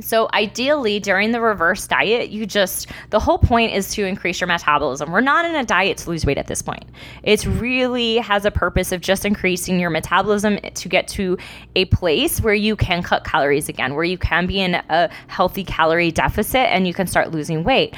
So, 0.00 0.28
ideally, 0.34 1.00
during 1.00 1.32
the 1.32 1.40
reverse 1.40 1.86
diet, 1.86 2.28
you 2.28 2.44
just, 2.44 2.88
the 3.10 3.18
whole 3.18 3.38
point 3.38 3.72
is 3.72 3.90
to 3.94 4.04
increase 4.04 4.40
your 4.40 4.48
metabolism. 4.48 5.10
We're 5.10 5.20
not 5.22 5.44
in 5.44 5.54
a 5.54 5.64
diet 5.64 5.98
to 5.98 6.10
lose 6.10 6.26
weight 6.26 6.36
at 6.38 6.46
this 6.46 6.60
point. 6.60 6.84
It 7.22 7.46
really 7.46 8.18
has 8.18 8.44
a 8.44 8.50
purpose 8.50 8.92
of 8.92 9.00
just 9.00 9.24
increasing 9.24 9.80
your 9.80 9.90
metabolism 9.90 10.58
to 10.58 10.88
get 10.88 11.08
to 11.08 11.38
a 11.76 11.86
place 11.86 12.40
where 12.40 12.54
you 12.54 12.76
can 12.76 13.02
cut 13.02 13.24
calories 13.24 13.68
again, 13.68 13.94
where 13.94 14.04
you 14.04 14.18
can 14.18 14.46
be 14.46 14.60
in 14.60 14.74
a 14.74 15.10
healthy 15.28 15.64
calorie 15.64 16.10
deficit 16.10 16.56
and 16.56 16.86
you 16.86 16.92
can 16.92 17.06
start 17.06 17.30
losing 17.30 17.64
weight. 17.64 17.94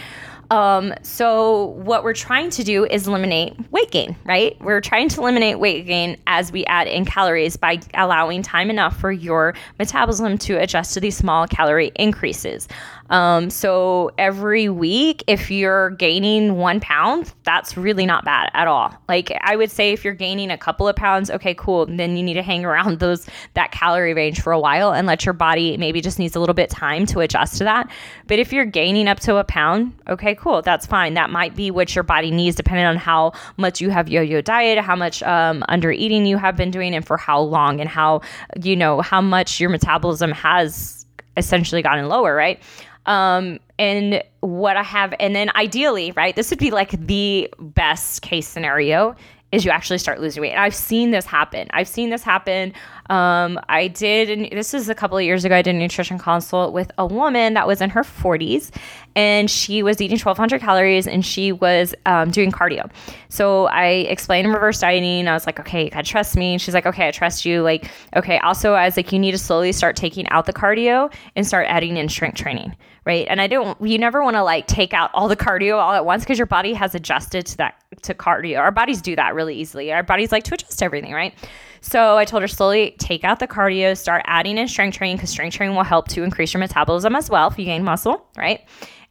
Um, 0.51 0.95
so 1.03 1.67
what 1.85 2.05
we're 2.05 2.15
trying 2.15 2.51
to 2.51 2.65
do 2.65 2.87
is 2.87 3.07
eliminate 3.07 3.55
weight 3.71 3.91
gain, 3.91 4.17
right? 4.25 4.57
We're 4.61 4.81
trying 4.81 5.09
to 5.11 5.21
eliminate 5.21 5.59
weight 5.59 5.87
gain 5.87 6.17
as 6.27 6.53
we 6.53 6.65
add 6.67 6.87
in 6.87 7.05
calories 7.05 7.57
by 7.57 7.81
allowing 7.95 8.43
time 8.43 8.71
enough 8.71 8.99
for 8.99 9.13
your 9.13 9.55
metabolism 9.79 10.39
to 10.39 10.57
adjust 10.57 10.95
to 10.95 11.01
these 11.01 11.17
small 11.17 11.47
calorie 11.47 11.93
increases. 11.97 12.67
Um, 13.11 13.51
so 13.51 14.11
every 14.19 14.69
week, 14.69 15.25
if 15.27 15.51
you're 15.51 15.91
gaining 15.91 16.57
one 16.57 16.81
pound, 16.81 17.33
that's 17.45 17.77
really 17.77 18.05
not 18.05 18.25
bad 18.25 18.51
at 18.55 18.69
all. 18.69 18.95
Like 19.09 19.33
I 19.41 19.57
would 19.57 19.71
say, 19.71 19.93
if 19.93 20.05
you're 20.05 20.15
gaining 20.15 20.51
a 20.51 20.59
couple 20.59 20.87
of 20.87 20.97
pounds, 20.97 21.31
okay, 21.31 21.55
cool. 21.55 21.87
Then 21.87 22.17
you 22.17 22.23
need 22.23 22.35
to 22.35 22.43
hang 22.43 22.65
around 22.65 22.99
those 22.99 23.27
that 23.55 23.73
calorie 23.73 24.15
range 24.15 24.41
for 24.41 24.53
a 24.53 24.61
while 24.61 24.93
and 24.93 25.07
let 25.07 25.25
your 25.25 25.33
body 25.33 25.77
maybe 25.77 26.01
just 26.01 26.19
needs 26.19 26.37
a 26.37 26.41
little 26.41 26.55
bit 26.55 26.71
time 26.71 27.07
to 27.07 27.21
adjust 27.21 27.59
to 27.59 27.65
that. 27.65 27.91
But 28.27 28.39
if 28.39 28.53
you're 28.53 28.67
gaining 28.67 29.09
up 29.09 29.21
to 29.21 29.37
a 29.37 29.45
pound, 29.45 29.95
okay, 30.09 30.35
cool, 30.35 30.63
that's 30.63 30.87
fine. 30.87 31.15
That 31.15 31.31
might 31.31 31.57
be 31.57 31.71
what 31.71 31.95
your 31.95 32.05
body 32.05 32.31
needs, 32.31 32.57
depending 32.57 32.85
on 32.85 32.97
how 32.97 33.33
much 33.57 33.81
you 33.81 33.91
have 33.91 34.09
yo-yo 34.09 34.41
diet, 34.43 34.79
how 34.79 34.97
much 34.97 35.23
um, 35.23 35.65
under 35.69 35.91
eating 35.91 36.27
you 36.27 36.37
have 36.37 36.57
been 36.57 36.71
doing, 36.71 36.95
and 36.95 37.07
for 37.07 37.17
how 37.17 37.41
long, 37.41 37.81
and 37.81 37.89
how 37.89 38.21
you 38.63 38.77
know 38.77 39.01
how 39.01 39.21
much 39.21 39.61
your 39.61 39.71
metabolism 39.71 40.33
has 40.33 40.99
essentially 41.39 41.83
gotten 41.83 42.09
lower, 42.09 42.35
right? 42.35 42.61
Um, 43.09 43.59
and 43.79 44.23
what 44.41 44.77
I 44.77 44.83
have, 44.83 45.15
and 45.19 45.35
then 45.35 45.51
ideally, 45.57 46.13
right, 46.13 46.37
this 46.37 46.51
would 46.51 46.59
be 46.59 46.71
like 46.71 46.91
the 47.07 47.53
best 47.59 48.21
case 48.21 48.47
scenario 48.47 49.17
is 49.51 49.65
you 49.65 49.71
actually 49.71 49.99
start 49.99 50.21
losing 50.21 50.43
weight. 50.43 50.51
And 50.51 50.61
I've 50.61 50.75
seen 50.75 51.11
this 51.11 51.25
happen. 51.25 51.69
I've 51.71 51.89
seen 51.89 52.11
this 52.11 52.23
happen. 52.23 52.73
Um, 53.09 53.59
I 53.69 53.89
did, 53.89 54.29
and 54.29 54.49
this 54.53 54.75
is 54.75 54.91
a 54.91 54.95
couple 54.95 55.17
of 55.17 55.25
years 55.25 55.45
ago, 55.45 55.57
I 55.57 55.63
did 55.63 55.75
a 55.75 55.79
nutrition 55.79 56.19
consult 56.19 56.75
with 56.75 56.91
a 56.99 57.07
woman 57.07 57.55
that 57.55 57.67
was 57.67 57.81
in 57.81 57.89
her 57.91 58.03
40s 58.03 58.71
and 59.17 59.51
she 59.51 59.83
was 59.83 60.03
eating 60.03 60.19
1,200 60.19 60.61
calories 60.61 61.07
and 61.07 61.25
she 61.25 61.51
was 61.53 61.95
um, 62.05 62.31
doing 62.31 62.53
cardio. 62.53 62.91
So 63.31 63.67
I 63.67 63.87
explained 63.87 64.53
reverse 64.53 64.81
dieting. 64.81 65.27
I 65.27 65.33
was 65.33 65.47
like, 65.47 65.59
okay, 65.61 65.85
you 65.85 65.91
gotta 65.91 66.07
trust 66.07 66.37
me. 66.37 66.53
And 66.53 66.61
she's 66.61 66.75
like, 66.75 66.87
okay, 66.87 67.09
I 67.09 67.11
trust 67.11 67.47
you. 67.47 67.63
Like, 67.63 67.91
okay, 68.17 68.39
also, 68.41 68.75
I 68.75 68.85
was 68.85 68.99
like, 68.99 69.11
you 69.13 69.19
need 69.19 69.33
to 69.33 69.39
slowly 69.39 69.73
start 69.73 69.97
taking 69.97 70.29
out 70.29 70.45
the 70.45 70.53
cardio 70.53 71.13
and 71.37 71.47
start 71.47 71.67
adding 71.69 71.97
in 71.97 72.09
strength 72.09 72.37
training 72.37 72.77
right? 73.09 73.27
And 73.31 73.41
I 73.41 73.47
don't, 73.47 73.81
you 73.81 73.97
never 73.97 74.23
want 74.23 74.37
to 74.37 74.43
like 74.43 74.67
take 74.67 74.93
out 74.93 75.11
all 75.15 75.29
the 75.29 75.37
cardio 75.37 75.79
all 75.79 75.95
at 75.95 76.05
once 76.05 76.25
because 76.25 76.39
your 76.39 76.47
body 76.47 76.75
has 76.75 76.95
adjusted 76.95 77.47
to 77.47 77.57
that, 77.57 77.83
to 78.03 78.15
cardio. 78.15 78.59
Our 78.59 78.71
bodies 78.71 79.03
do 79.03 79.17
that 79.17 79.35
really 79.35 79.57
easily. 79.57 79.93
Our 79.93 80.03
bodies 80.03 80.33
like 80.33 80.45
to 80.45 80.55
adjust 80.55 80.83
everything, 80.83 81.13
right? 81.13 81.35
So 81.81 82.17
I 82.17 82.25
told 82.25 82.43
her 82.43 82.49
slowly 82.49 82.97
take 82.99 83.25
out 83.25 83.39
the 83.39 83.47
cardio, 83.49 83.97
start 83.97 84.23
adding 84.27 84.59
in 84.59 84.69
strength 84.69 84.97
training 84.97 85.17
because 85.17 85.31
strength 85.31 85.55
training 85.55 85.77
will 85.77 85.85
help 85.85 86.09
to 86.09 86.23
increase 86.23 86.53
your 86.53 86.61
metabolism 86.61 87.15
as 87.15 87.31
well 87.31 87.49
if 87.49 87.59
you 87.59 87.65
gain 87.65 87.85
muscle, 87.85 88.27
right? 88.37 88.67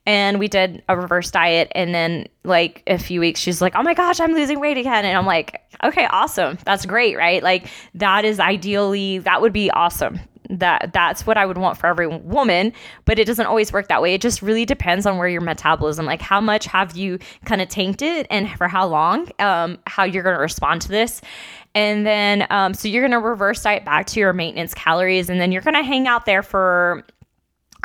And 0.06 0.40
we 0.40 0.48
did 0.48 0.84
a 0.88 0.98
reverse 0.98 1.32
diet. 1.32 1.70
And 1.76 1.94
then, 1.94 2.28
like, 2.46 2.82
a 2.88 2.98
few 2.98 3.20
weeks, 3.20 3.42
she's 3.42 3.62
like, 3.62 3.76
Oh 3.76 3.84
my 3.84 3.94
gosh, 3.94 4.22
I'm 4.22 4.34
losing 4.34 4.60
weight 4.60 4.78
again. 4.78 5.04
And 5.04 5.18
I'm 5.18 5.26
like, 5.26 5.62
Okay, 5.84 6.08
awesome. 6.10 6.58
That's 6.66 6.86
great, 6.86 7.18
right? 7.18 7.44
Like, 7.44 7.70
that 7.96 8.24
is 8.24 8.40
ideally, 8.40 9.20
that 9.20 9.42
would 9.42 9.54
be 9.54 9.70
awesome 9.72 10.20
that 10.50 10.94
that's 10.94 11.26
what 11.28 11.38
I 11.38 11.46
would 11.46 11.58
want 11.58 11.78
for 11.78 11.88
every 11.88 12.08
woman, 12.08 12.74
but 13.06 13.20
it 13.20 13.26
doesn't 13.26 13.46
always 13.46 13.74
work 13.74 13.88
that 13.90 14.02
way. 14.02 14.14
It 14.14 14.22
just 14.22 14.42
really 14.42 14.66
depends 14.66 15.06
on 15.06 15.18
where 15.18 15.28
your 15.28 15.42
metabolism, 15.42 16.06
like 16.06 16.22
how 16.22 16.42
much 16.42 16.66
have 16.66 16.96
you 16.96 17.20
kind 17.46 17.62
of 17.62 17.70
tanked 17.70 18.02
it 18.02 18.28
and 18.30 18.50
for 18.58 18.68
how 18.68 18.88
long, 18.88 19.30
um, 19.40 19.78
how 19.86 20.04
you're 20.04 20.24
going 20.24 20.36
to 20.36 20.42
respond 20.42 20.82
to 20.84 20.88
this. 20.88 21.22
And 21.76 22.08
then, 22.08 22.48
um, 22.50 22.74
so 22.74 22.88
you're 22.88 23.08
going 23.08 23.12
to 23.12 23.26
reverse 23.26 23.62
diet 23.62 23.86
back 23.86 24.08
to 24.08 24.20
your 24.20 24.34
maintenance 24.34 24.74
calories, 24.74 25.30
and 25.30 25.40
then 25.40 25.52
you're 25.52 25.62
going 25.62 25.76
to 25.76 25.84
hang 25.84 26.08
out 26.08 26.26
there 26.26 26.42
for 26.42 27.04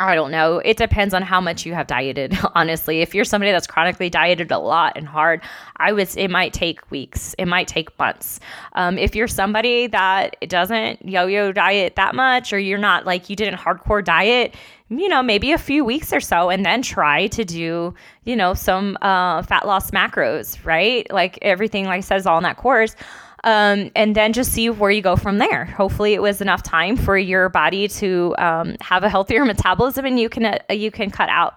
I 0.08 0.14
don't 0.14 0.30
know. 0.30 0.58
It 0.58 0.76
depends 0.76 1.14
on 1.14 1.22
how 1.22 1.40
much 1.40 1.66
you 1.66 1.74
have 1.74 1.86
dieted, 1.86 2.36
honestly. 2.54 3.00
If 3.00 3.14
you're 3.14 3.24
somebody 3.24 3.52
that's 3.52 3.66
chronically 3.66 4.10
dieted 4.10 4.50
a 4.50 4.58
lot 4.58 4.94
and 4.96 5.06
hard, 5.06 5.42
I 5.76 5.92
would 5.92 6.08
it 6.16 6.30
might 6.30 6.52
take 6.52 6.90
weeks. 6.90 7.34
It 7.38 7.46
might 7.46 7.68
take 7.68 7.96
months. 7.98 8.40
Um, 8.74 8.98
if 8.98 9.14
you're 9.14 9.28
somebody 9.28 9.86
that 9.88 10.36
doesn't 10.48 11.08
yo-yo 11.08 11.52
diet 11.52 11.96
that 11.96 12.14
much 12.14 12.52
or 12.52 12.58
you're 12.58 12.78
not 12.78 13.06
like 13.06 13.30
you 13.30 13.36
didn't 13.36 13.58
hardcore 13.58 14.04
diet, 14.04 14.54
you 14.88 15.08
know, 15.08 15.22
maybe 15.22 15.52
a 15.52 15.58
few 15.58 15.84
weeks 15.84 16.12
or 16.12 16.20
so 16.20 16.50
and 16.50 16.66
then 16.66 16.82
try 16.82 17.26
to 17.28 17.44
do, 17.44 17.94
you 18.24 18.36
know, 18.36 18.52
some 18.54 18.98
uh, 19.00 19.42
fat 19.42 19.66
loss 19.66 19.90
macros, 19.90 20.62
right? 20.64 21.10
Like 21.10 21.38
everything 21.42 21.86
like 21.86 22.04
says 22.04 22.26
all 22.26 22.36
in 22.36 22.42
that 22.42 22.56
course 22.56 22.94
um, 23.44 23.90
and 23.96 24.14
then 24.14 24.32
just 24.32 24.52
see 24.52 24.70
where 24.70 24.90
you 24.90 25.02
go 25.02 25.16
from 25.16 25.38
there. 25.38 25.64
Hopefully, 25.64 26.14
it 26.14 26.22
was 26.22 26.40
enough 26.40 26.62
time 26.62 26.96
for 26.96 27.16
your 27.18 27.48
body 27.48 27.88
to 27.88 28.34
um, 28.38 28.76
have 28.80 29.04
a 29.04 29.08
healthier 29.08 29.44
metabolism, 29.46 30.04
and 30.04 30.18
you 30.18 30.28
can 30.28 30.44
uh, 30.44 30.58
you 30.70 30.90
can 30.90 31.10
cut 31.10 31.28
out. 31.28 31.54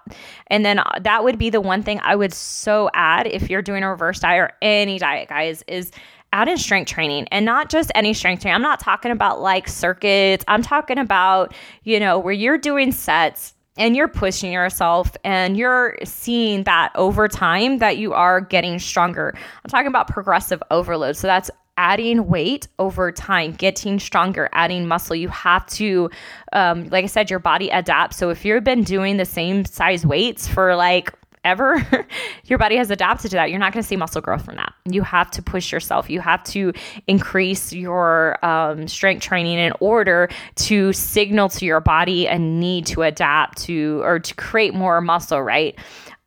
And 0.48 0.66
then 0.66 0.80
uh, 0.80 1.00
that 1.02 1.24
would 1.24 1.38
be 1.38 1.50
the 1.50 1.62
one 1.62 1.84
thing 1.84 2.00
I 2.04 2.16
would 2.16 2.34
so 2.34 2.90
add 2.94 3.28
if 3.28 3.50
you're 3.50 3.62
doing 3.62 3.84
a 3.84 3.90
reverse 3.90 4.20
diet 4.20 4.42
or 4.42 4.52
any 4.62 5.00
diet, 5.00 5.30
guys, 5.30 5.64
is 5.68 5.92
add 6.34 6.50
in 6.50 6.58
strength 6.58 6.90
training 6.90 7.28
and 7.32 7.46
not 7.46 7.70
just 7.70 7.92
any 7.96 8.14
strength 8.14 8.42
training. 8.42 8.56
I'm 8.56 8.62
not 8.62 8.80
talking 8.80 9.12
about 9.12 9.40
like 9.40 9.68
circuits. 9.68 10.44
I'm 10.48 10.62
talking 10.62 10.98
about, 10.98 11.54
you 11.84 12.00
know, 12.00 12.20
where 12.20 12.34
you're 12.34 12.58
doing 12.58 12.92
sets 12.92 13.54
and 13.78 13.96
you're 13.96 14.08
pushing 14.08 14.52
yourself 14.52 15.16
and 15.24 15.56
you're 15.56 15.98
seeing 16.04 16.64
that 16.64 16.92
over 16.96 17.28
time 17.28 17.78
that 17.78 17.98
you 17.98 18.14
are 18.14 18.42
getting 18.42 18.80
stronger. 18.80 19.34
I'm 19.36 19.70
talking 19.70 19.88
about 19.88 20.08
progressive 20.08 20.62
overload. 20.72 21.16
So 21.16 21.28
that's 21.28 21.50
adding 21.78 22.28
weight 22.28 22.68
over 22.80 23.12
time, 23.12 23.52
getting 23.52 24.00
stronger, 24.00 24.50
adding 24.54 24.88
muscle. 24.88 25.16
You 25.16 25.30
have 25.30 25.66
to, 25.68 26.10
um, 26.54 26.88
like 26.90 27.04
I 27.04 27.08
said, 27.08 27.30
your 27.30 27.40
body 27.40 27.70
adapts. 27.70 28.18
So 28.18 28.30
if 28.30 28.46
you've 28.46 28.64
been 28.64 28.84
doing 28.84 29.18
the 29.18 29.26
same 29.26 29.66
size 29.66 30.06
weights 30.06 30.48
for 30.48 30.76
like 30.76 31.12
ever, 31.46 31.86
your 32.46 32.58
body 32.60 32.76
has 32.76 32.90
adapted 32.90 33.32
to 33.32 33.38
that. 33.38 33.50
You're 33.50 33.60
not 33.60 33.72
going 33.72 33.84
to 33.84 33.88
see 33.88 33.96
muscle 33.96 34.22
growth 34.22 34.44
from 34.44 34.56
that. 34.56 34.74
You 34.86 35.04
have 35.04 35.32
to 35.32 35.42
push 35.42 35.72
yourself. 35.72 36.10
You 36.10 36.20
have 36.20 36.44
to 36.46 36.74
increase 37.08 37.72
your 37.72 38.44
um, 38.44 38.88
strength 38.88 39.22
training 39.22 39.60
in 39.60 39.72
order 39.80 40.30
to 40.56 40.92
signal 40.92 41.50
to 41.50 41.66
your 41.66 41.80
body 41.80 42.28
a 42.28 42.38
need 42.38 42.88
to 42.88 43.04
adapt 43.04 43.60
to 43.64 44.02
or 44.04 44.20
to 44.20 44.34
create 44.36 44.74
more 44.74 45.00
muscle, 45.02 45.42
right? 45.42 45.78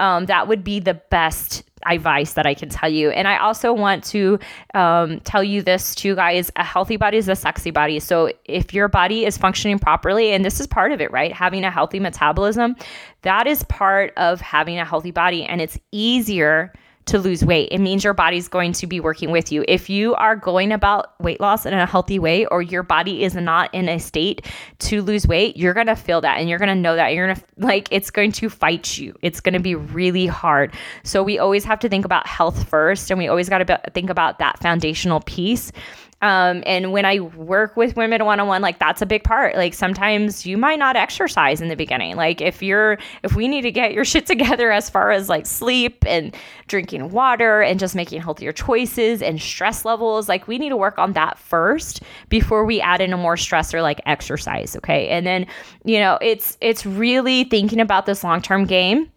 Um, 0.00 0.26
that 0.26 0.46
would 0.46 0.62
be 0.62 0.78
the 0.78 0.94
best 0.94 1.67
advice 1.86 2.34
that 2.34 2.46
I 2.46 2.54
can 2.54 2.68
tell 2.68 2.88
you. 2.88 3.10
And 3.10 3.28
I 3.28 3.38
also 3.38 3.72
want 3.72 4.04
to 4.04 4.38
um, 4.74 5.20
tell 5.20 5.42
you 5.42 5.62
this 5.62 5.94
too, 5.94 6.14
guys 6.14 6.50
a 6.56 6.64
healthy 6.64 6.96
body 6.96 7.18
is 7.18 7.28
a 7.28 7.36
sexy 7.36 7.70
body. 7.70 8.00
So 8.00 8.32
if 8.44 8.74
your 8.74 8.88
body 8.88 9.24
is 9.24 9.38
functioning 9.38 9.78
properly, 9.78 10.32
and 10.32 10.44
this 10.44 10.60
is 10.60 10.66
part 10.66 10.92
of 10.92 11.00
it, 11.00 11.10
right? 11.10 11.32
Having 11.32 11.64
a 11.64 11.70
healthy 11.70 12.00
metabolism, 12.00 12.76
that 13.22 13.46
is 13.46 13.62
part 13.64 14.12
of 14.16 14.40
having 14.40 14.78
a 14.78 14.84
healthy 14.84 15.10
body. 15.10 15.44
And 15.44 15.60
it's 15.60 15.78
easier 15.92 16.72
to 17.08 17.18
lose 17.18 17.44
weight. 17.44 17.68
It 17.70 17.78
means 17.78 18.04
your 18.04 18.14
body's 18.14 18.48
going 18.48 18.72
to 18.74 18.86
be 18.86 19.00
working 19.00 19.30
with 19.30 19.50
you. 19.50 19.64
If 19.66 19.90
you 19.90 20.14
are 20.14 20.36
going 20.36 20.72
about 20.72 21.20
weight 21.20 21.40
loss 21.40 21.66
in 21.66 21.74
a 21.74 21.86
healthy 21.86 22.18
way 22.18 22.46
or 22.46 22.62
your 22.62 22.82
body 22.82 23.24
is 23.24 23.34
not 23.34 23.74
in 23.74 23.88
a 23.88 23.98
state 23.98 24.46
to 24.80 25.02
lose 25.02 25.26
weight, 25.26 25.56
you're 25.56 25.74
going 25.74 25.86
to 25.86 25.96
feel 25.96 26.20
that 26.20 26.38
and 26.38 26.48
you're 26.48 26.58
going 26.58 26.68
to 26.68 26.74
know 26.74 26.96
that. 26.96 27.14
You're 27.14 27.26
going 27.26 27.36
to 27.36 27.44
like 27.58 27.88
it's 27.90 28.10
going 28.10 28.32
to 28.32 28.48
fight 28.48 28.98
you. 28.98 29.14
It's 29.22 29.40
going 29.40 29.54
to 29.54 29.60
be 29.60 29.74
really 29.74 30.26
hard. 30.26 30.74
So 31.02 31.22
we 31.22 31.38
always 31.38 31.64
have 31.64 31.80
to 31.80 31.88
think 31.88 32.04
about 32.04 32.26
health 32.26 32.68
first 32.68 33.10
and 33.10 33.18
we 33.18 33.28
always 33.28 33.48
got 33.48 33.58
to 33.58 33.80
think 33.92 34.10
about 34.10 34.38
that 34.38 34.60
foundational 34.60 35.20
piece 35.20 35.72
um, 36.20 36.64
and 36.66 36.92
when 36.92 37.04
I 37.04 37.20
work 37.20 37.76
with 37.76 37.96
women 37.96 38.24
one 38.24 38.40
on 38.40 38.48
one, 38.48 38.60
like 38.60 38.80
that's 38.80 39.00
a 39.00 39.06
big 39.06 39.22
part. 39.22 39.54
Like 39.54 39.72
sometimes 39.72 40.44
you 40.44 40.58
might 40.58 40.78
not 40.78 40.96
exercise 40.96 41.60
in 41.60 41.68
the 41.68 41.76
beginning. 41.76 42.16
Like 42.16 42.40
if 42.40 42.60
you're, 42.60 42.98
if 43.22 43.36
we 43.36 43.46
need 43.46 43.62
to 43.62 43.70
get 43.70 43.92
your 43.92 44.04
shit 44.04 44.26
together 44.26 44.72
as 44.72 44.90
far 44.90 45.12
as 45.12 45.28
like 45.28 45.46
sleep 45.46 46.04
and 46.06 46.34
drinking 46.66 47.10
water 47.10 47.62
and 47.62 47.78
just 47.78 47.94
making 47.94 48.20
healthier 48.20 48.52
choices 48.52 49.22
and 49.22 49.40
stress 49.40 49.84
levels, 49.84 50.28
like 50.28 50.48
we 50.48 50.58
need 50.58 50.70
to 50.70 50.76
work 50.76 50.98
on 50.98 51.12
that 51.12 51.38
first 51.38 52.02
before 52.28 52.64
we 52.64 52.80
add 52.80 53.00
in 53.00 53.12
a 53.12 53.16
more 53.16 53.36
stressor 53.36 53.80
like 53.80 54.00
exercise. 54.04 54.74
Okay. 54.76 55.08
And 55.08 55.24
then, 55.24 55.46
you 55.84 56.00
know, 56.00 56.18
it's, 56.20 56.58
it's 56.60 56.84
really 56.84 57.44
thinking 57.44 57.80
about 57.80 58.06
this 58.06 58.24
long 58.24 58.42
term 58.42 58.64
game 58.64 59.10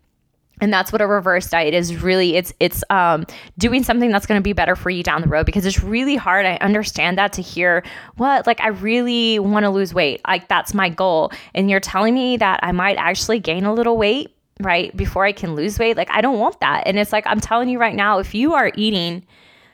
and 0.62 0.72
that's 0.72 0.92
what 0.92 1.02
a 1.02 1.08
reverse 1.08 1.50
diet 1.50 1.74
is 1.74 2.02
really. 2.02 2.38
It's 2.38 2.54
it's 2.60 2.84
um, 2.92 3.26
doing 3.58 3.84
something 3.84 4.12
that's 4.12 4.28
going 4.28 4.40
to 4.40 4.44
be 4.44 4.54
better 4.54 4.76
for 4.76 4.92
you 4.92 5.02
down 5.02 5.22
the 5.22 5.28
road 5.28 5.48
because 5.48 5.66
it's 5.66 5.84
really 5.84 6.16
hard 6.16 6.46
i 6.46 6.56
understand 6.58 7.18
that 7.18 7.34
to 7.34 7.42
hear 7.42 7.84
what? 8.16 8.48
Like 8.48 8.62
i 8.62 8.68
really 8.68 9.40
want 9.40 9.64
to 9.64 9.70
lose 9.70 9.94
weight. 9.94 10.22
Like 10.26 10.48
that's 10.48 10.74
my 10.74 10.88
goal. 10.88 11.32
And 11.56 11.70
you're 11.70 11.80
telling 11.80 12.14
me 12.14 12.38
that 12.38 12.60
i 12.64 12.72
might 12.72 12.98
actually 12.98 13.40
gain 13.40 13.66
a 13.66 13.74
little 13.74 13.98
weight 13.98 14.36
right 14.60 14.96
before 14.96 15.26
i 15.26 15.32
can 15.32 15.56
lose 15.56 15.80
weight? 15.80 15.98
Like 15.98 16.12
i 16.12 16.22
don't 16.22 16.40
want 16.40 16.60
that. 16.60 16.84
And 16.86 17.00
it's 17.00 17.12
like 17.12 17.26
i'm 17.26 17.40
telling 17.40 17.68
you 17.68 17.80
right 17.80 17.96
now 17.96 18.20
if 18.20 18.36
you 18.36 18.54
are 18.54 18.72
eating 18.76 19.26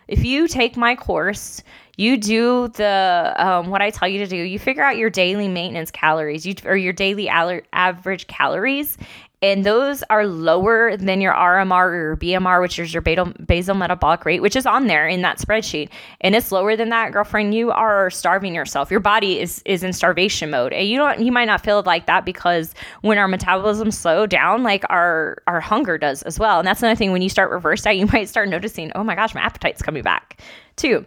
if 0.07 0.23
you 0.23 0.47
take 0.47 0.77
my 0.77 0.95
course 0.95 1.61
you 1.97 2.15
do 2.15 2.67
the 2.69 3.33
um, 3.37 3.69
what 3.71 3.81
I 3.81 3.89
tell 3.89 4.07
you 4.07 4.19
to 4.19 4.27
do. 4.27 4.35
You 4.35 4.59
figure 4.59 4.83
out 4.83 4.97
your 4.97 5.09
daily 5.09 5.47
maintenance 5.47 5.89
calories, 5.89 6.45
you 6.45 6.53
or 6.63 6.77
your 6.77 6.93
daily 6.93 7.27
aller- 7.27 7.63
average 7.73 8.27
calories, 8.27 8.99
and 9.41 9.63
those 9.63 10.03
are 10.09 10.25
lower 10.25 10.97
than 10.97 11.21
your 11.21 11.33
RMR 11.33 11.93
or 11.93 12.17
BMR, 12.17 12.59
which 12.59 12.79
is 12.79 12.91
your 12.91 13.01
basal, 13.01 13.33
basal 13.45 13.75
metabolic 13.75 14.25
rate, 14.25 14.41
which 14.41 14.55
is 14.55 14.65
on 14.65 14.87
there 14.87 15.07
in 15.07 15.21
that 15.21 15.37
spreadsheet, 15.37 15.89
and 16.21 16.35
it's 16.35 16.51
lower 16.51 16.75
than 16.75 16.89
that, 16.89 17.11
girlfriend, 17.11 17.53
you 17.53 17.69
are 17.71 18.09
starving 18.09 18.55
yourself. 18.55 18.89
Your 18.89 18.99
body 18.99 19.39
is 19.39 19.61
is 19.65 19.83
in 19.83 19.93
starvation 19.93 20.49
mode, 20.49 20.73
and 20.73 20.87
you 20.87 20.97
don't 20.97 21.19
you 21.19 21.31
might 21.31 21.45
not 21.45 21.63
feel 21.63 21.83
like 21.85 22.07
that 22.07 22.25
because 22.25 22.73
when 23.01 23.17
our 23.17 23.27
metabolism 23.27 23.91
slow 23.91 24.25
down, 24.25 24.63
like 24.63 24.83
our 24.89 25.37
our 25.45 25.59
hunger 25.59 25.97
does 25.97 26.23
as 26.23 26.39
well. 26.39 26.59
And 26.59 26.67
that's 26.67 26.81
another 26.81 26.95
thing 26.95 27.11
when 27.11 27.21
you 27.21 27.29
start 27.29 27.51
reverse 27.51 27.83
diet, 27.83 27.97
you 27.97 28.07
might 28.07 28.29
start 28.29 28.49
noticing, 28.49 28.91
oh 28.95 29.03
my 29.03 29.15
gosh, 29.15 29.35
my 29.35 29.41
appetite's 29.41 29.81
coming 29.81 30.03
back 30.03 30.41
too. 30.77 31.05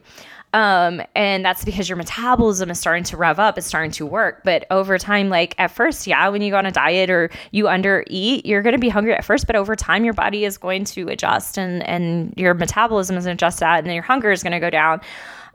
Um, 0.53 1.01
and 1.15 1.45
that's 1.45 1.65
because 1.65 1.89
your 1.89 1.97
metabolism 1.97 2.71
is 2.71 2.79
starting 2.81 3.05
to 3.05 3.17
rev 3.17 3.39
up, 3.39 3.57
it's 3.57 3.67
starting 3.67 3.93
to 3.93 4.07
work. 4.07 4.43
But 4.43 4.67
over 4.71 4.99
time, 4.99 5.29
like 5.29 5.55
at 5.59 5.71
first, 5.71 6.07
yeah, 6.07 6.29
when 6.29 6.43
you 6.43 6.51
go 6.51 6.59
on 6.59 6.67
a 6.67 6.73
diet 6.73 7.09
or 7.09 7.31
you 7.53 7.69
under 7.69 8.05
eat, 8.09 8.45
you're 8.45 8.63
going 8.63 8.75
to 8.75 8.79
be 8.81 8.89
hungry 8.89 9.15
at 9.15 9.25
first, 9.25 9.47
but 9.47 9.55
over 9.55 9.77
time, 9.77 10.05
your 10.05 10.15
body 10.15 10.45
is 10.45 10.59
going 10.59 10.85
to 10.87 11.09
adjust 11.09 11.57
and, 11.57 11.87
and 11.87 12.35
your 12.37 12.55
metabolism 12.55 13.17
is 13.17 13.25
going 13.25 13.37
to 13.37 13.45
adjust 13.45 13.61
that, 13.61 13.79
and 13.79 13.87
then 13.87 13.95
your 13.95 14.03
hunger 14.03 14.33
is 14.33 14.43
going 14.43 14.53
to 14.53 14.61
go 14.61 14.71
down. 14.71 15.01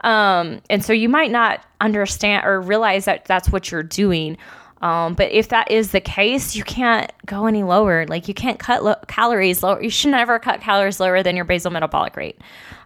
Um, 0.01 0.61
and 0.69 0.83
so 0.83 0.93
you 0.93 1.09
might 1.09 1.31
not 1.31 1.65
understand 1.81 2.45
or 2.45 2.61
realize 2.61 3.05
that 3.05 3.25
that's 3.25 3.49
what 3.49 3.71
you're 3.71 3.83
doing. 3.83 4.37
Um, 4.81 5.13
but 5.15 5.31
if 5.31 5.49
that 5.49 5.71
is 5.71 5.91
the 5.91 6.01
case, 6.01 6.55
you 6.55 6.63
can't 6.63 7.11
go 7.25 7.45
any 7.47 7.63
lower. 7.63 8.05
Like 8.07 8.27
you 8.27 8.33
can't 8.33 8.59
cut 8.59 8.83
lo- 8.83 8.95
calories 9.07 9.63
lower. 9.63 9.81
You 9.81 9.89
should 9.89 10.11
never 10.11 10.37
cut 10.37 10.61
calories 10.61 10.99
lower 10.99 11.23
than 11.23 11.35
your 11.35 11.45
basal 11.45 11.71
metabolic 11.71 12.15
rate 12.15 12.39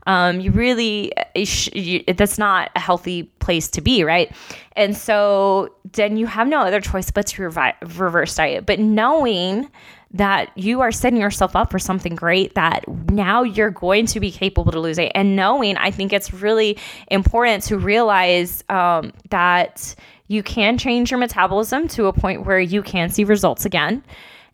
um, 0.10 0.40
you 0.40 0.52
really 0.52 1.12
you 1.36 1.46
sh- 1.46 1.70
you, 1.74 2.04
that's 2.16 2.40
not 2.40 2.72
a 2.76 2.80
healthy 2.80 3.24
place 3.40 3.68
to 3.70 3.82
be 3.82 4.04
right 4.04 4.32
and 4.76 4.98
so 4.98 5.74
then 5.94 6.18
you 6.18 6.26
have 6.26 6.48
no 6.48 6.62
other 6.62 6.82
choice 6.82 7.12
but 7.12 7.28
to 7.28 7.44
revi- 7.44 7.76
reverse 8.00 8.36
diet 8.36 8.66
but 8.66 8.80
knowing 8.80 9.70
that 10.12 10.52
you 10.58 10.82
are 10.82 10.92
setting 10.92 11.20
yourself 11.20 11.56
up 11.56 11.70
for 11.70 11.78
something 11.78 12.16
great 12.16 12.56
that 12.56 12.88
now 13.10 13.44
you're 13.44 13.70
going 13.70 14.08
to 14.08 14.20
be 14.20 14.32
capable 14.32 14.72
to 14.72 14.80
lose 14.80 14.98
it. 14.98 15.12
And 15.16 15.36
knowing 15.36 15.78
i 15.78 15.92
think 15.92 16.14
it's 16.14 16.34
really 16.34 16.78
important 17.10 17.64
to 17.64 17.78
realize 17.78 18.64
um, 18.70 19.12
that 19.30 19.96
you 20.30 20.44
can 20.44 20.78
change 20.78 21.12
your 21.12 21.20
metabolism 21.20 21.88
to 21.90 22.06
a 22.06 22.14
point 22.14 22.46
where 22.46 22.60
you 22.60 22.82
can 22.82 23.10
see 23.10 23.24
results 23.26 23.66
again. 23.66 24.04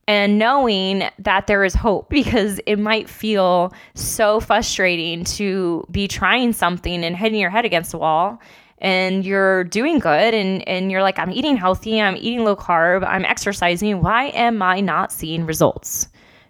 And 0.08 0.38
knowing 0.38 1.04
that 1.20 1.48
there 1.48 1.64
is 1.64 1.74
hope 1.74 2.10
because 2.10 2.60
it 2.66 2.78
might 2.78 3.10
feel 3.10 3.74
so 3.94 4.40
frustrating 4.40 5.24
to 5.26 5.86
be 5.92 6.08
trying 6.08 6.54
something 6.54 7.04
and 7.04 7.16
hitting 7.16 7.40
your 7.40 7.50
head 7.50 7.66
against 7.66 7.92
the 7.92 7.98
wall 8.00 8.40
and 8.86 9.26
you're 9.26 9.64
doing 9.64 9.98
good 9.98 10.36
and, 10.36 10.66
and 10.68 10.92
you're 10.92 11.02
like 11.02 11.18
i'm 11.20 11.32
eating 11.32 11.58
healthy 11.58 12.00
i'm 12.00 12.16
eating 12.16 12.46
low 12.46 12.56
carb 12.56 13.04
i'm 13.06 13.26
exercising 13.26 14.02
why 14.02 14.26
am 14.28 14.62
i 14.62 14.80
not 14.80 15.12
seeing 15.12 15.46
results 15.46 16.08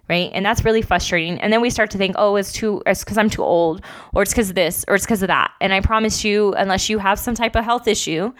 right 0.08 0.30
and 0.34 0.44
that's 0.44 0.64
really 0.64 0.82
frustrating 0.82 1.40
and 1.40 1.52
then 1.52 1.62
we 1.62 1.70
start 1.70 1.90
to 1.90 1.98
think 1.98 2.14
oh 2.18 2.36
it's 2.36 2.52
too 2.52 2.82
it's 2.84 3.02
because 3.02 3.16
i'm 3.18 3.30
too 3.30 3.42
old 3.42 3.80
or 4.14 4.22
it's 4.22 4.32
because 4.32 4.50
of 4.50 4.54
this 4.54 4.84
or 4.86 4.94
it's 4.94 5.06
because 5.06 5.22
of 5.22 5.28
that 5.28 5.50
and 5.60 5.72
i 5.72 5.80
promise 5.80 6.22
you 6.22 6.52
unless 6.54 6.88
you 6.90 6.98
have 6.98 7.18
some 7.18 7.34
type 7.34 7.56
of 7.56 7.64
health 7.64 7.88
issue 7.88 8.32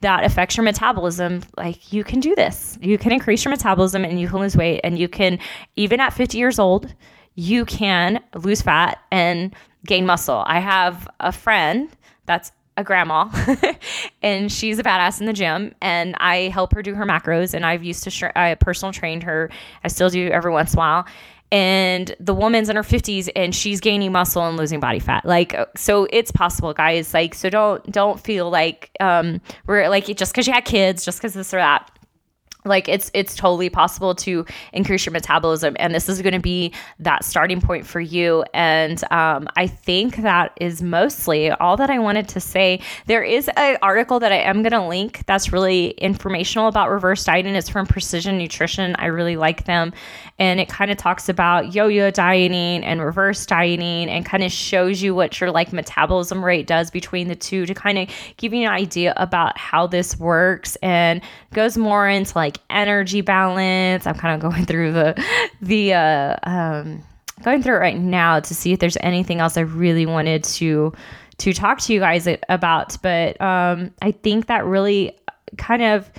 that 0.00 0.22
affects 0.22 0.54
your 0.54 0.64
metabolism, 0.64 1.40
like 1.56 1.90
you 1.90 2.04
can 2.04 2.20
do 2.20 2.34
this. 2.34 2.76
You 2.82 2.98
can 2.98 3.10
increase 3.10 3.42
your 3.42 3.50
metabolism 3.50 4.04
and 4.04 4.20
you 4.20 4.28
can 4.28 4.40
lose 4.40 4.54
weight. 4.54 4.82
And 4.84 4.98
you 4.98 5.08
can, 5.08 5.38
even 5.76 5.98
at 5.98 6.12
50 6.12 6.36
years 6.36 6.58
old, 6.58 6.92
you 7.36 7.64
can 7.64 8.22
lose 8.34 8.60
fat 8.60 8.98
and 9.10 9.54
gain 9.86 10.04
muscle. 10.04 10.44
I 10.46 10.60
have 10.60 11.08
a 11.20 11.32
friend 11.32 11.88
that's 12.26 12.52
a 12.76 12.84
grandma 12.84 13.28
and 14.22 14.50
she's 14.50 14.78
a 14.78 14.82
badass 14.82 15.20
in 15.20 15.26
the 15.26 15.32
gym 15.32 15.74
and 15.80 16.14
I 16.18 16.48
help 16.48 16.72
her 16.74 16.82
do 16.82 16.94
her 16.94 17.04
macros 17.04 17.54
and 17.54 17.64
I've 17.64 17.84
used 17.84 18.04
to 18.04 18.10
sh- 18.10 18.24
I 18.34 18.54
personal 18.56 18.92
trained 18.92 19.22
her. 19.22 19.50
I 19.84 19.88
still 19.88 20.08
do 20.08 20.28
every 20.28 20.50
once 20.52 20.72
in 20.72 20.78
a 20.78 20.80
while. 20.80 21.06
And 21.52 22.16
the 22.18 22.34
woman's 22.34 22.68
in 22.68 22.74
her 22.74 22.82
50s 22.82 23.28
and 23.36 23.54
she's 23.54 23.80
gaining 23.80 24.10
muscle 24.10 24.44
and 24.44 24.56
losing 24.56 24.80
body 24.80 24.98
fat. 24.98 25.24
Like 25.24 25.54
so 25.76 26.08
it's 26.10 26.32
possible 26.32 26.74
guys. 26.74 27.14
Like 27.14 27.34
so 27.34 27.48
don't 27.48 27.88
don't 27.92 28.18
feel 28.18 28.50
like 28.50 28.90
um 28.98 29.40
we're 29.66 29.88
like 29.88 30.06
just 30.16 30.32
because 30.32 30.46
you 30.48 30.52
had 30.52 30.64
kids 30.64 31.04
just 31.04 31.18
because 31.18 31.34
this 31.34 31.54
or 31.54 31.58
that 31.58 31.88
like 32.64 32.88
it's 32.88 33.10
it's 33.14 33.34
totally 33.34 33.68
possible 33.68 34.14
to 34.14 34.44
increase 34.72 35.04
your 35.04 35.12
metabolism 35.12 35.76
and 35.78 35.94
this 35.94 36.08
is 36.08 36.22
going 36.22 36.32
to 36.32 36.40
be 36.40 36.72
that 36.98 37.24
starting 37.24 37.60
point 37.60 37.86
for 37.86 38.00
you. 38.00 38.44
And 38.54 39.02
um, 39.12 39.48
i 39.56 39.66
think 39.66 40.16
that 40.16 40.52
is 40.60 40.82
mostly 40.82 41.50
all 41.50 41.76
that 41.76 41.90
i 41.90 41.98
wanted 41.98 42.28
to 42.28 42.40
say. 42.40 42.80
There 43.06 43.22
is 43.22 43.50
an 43.56 43.76
article 43.82 44.20
that 44.20 44.32
i 44.32 44.38
am 44.38 44.62
going 44.62 44.72
to 44.72 44.86
link 44.86 45.24
that's 45.26 45.52
really 45.52 45.90
informational 45.90 46.68
about 46.68 46.90
reverse 46.90 47.24
dieting. 47.24 47.54
It's 47.54 47.68
from 47.68 47.86
precision 47.86 48.38
nutrition. 48.38 48.94
I 48.96 49.06
really 49.06 49.36
like 49.36 49.64
them. 49.64 49.92
And 50.38 50.60
it 50.60 50.68
kind 50.68 50.90
of 50.90 50.96
talks 50.96 51.28
about 51.28 51.74
yo-yo 51.74 52.10
dieting 52.10 52.84
and 52.84 53.00
reverse 53.00 53.46
dieting 53.46 54.08
and 54.08 54.24
kind 54.24 54.42
of 54.42 54.50
shows 54.50 55.02
you 55.02 55.14
what 55.14 55.40
your 55.40 55.50
like 55.50 55.72
metabolism 55.72 56.44
rate 56.44 56.66
does 56.66 56.90
between 56.90 57.28
the 57.28 57.36
two 57.36 57.66
to 57.66 57.74
kind 57.74 57.98
of 57.98 58.08
give 58.36 58.52
you 58.52 58.62
an 58.62 58.72
idea 58.72 59.14
about 59.16 59.56
how 59.58 59.86
this 59.86 60.18
works 60.18 60.76
and 60.76 61.20
goes 61.52 61.76
more 61.76 62.08
into 62.08 62.36
like 62.36 62.53
energy 62.70 63.20
balance. 63.20 64.06
I'm 64.06 64.14
kind 64.14 64.34
of 64.34 64.50
going 64.50 64.64
through 64.66 64.92
the 64.92 65.24
the 65.60 65.94
uh, 65.94 66.36
um, 66.42 67.02
going 67.42 67.62
through 67.62 67.76
it 67.76 67.80
right 67.80 67.98
now 67.98 68.40
to 68.40 68.54
see 68.54 68.72
if 68.72 68.78
there's 68.78 68.96
anything 69.00 69.40
else 69.40 69.56
I 69.56 69.62
really 69.62 70.06
wanted 70.06 70.44
to 70.44 70.92
to 71.38 71.52
talk 71.52 71.80
to 71.80 71.92
you 71.92 72.00
guys 72.00 72.28
about. 72.48 72.96
But 73.02 73.40
um, 73.40 73.92
I 74.02 74.12
think 74.12 74.46
that 74.46 74.64
really 74.64 75.16
kind 75.56 75.82
of 75.82 76.10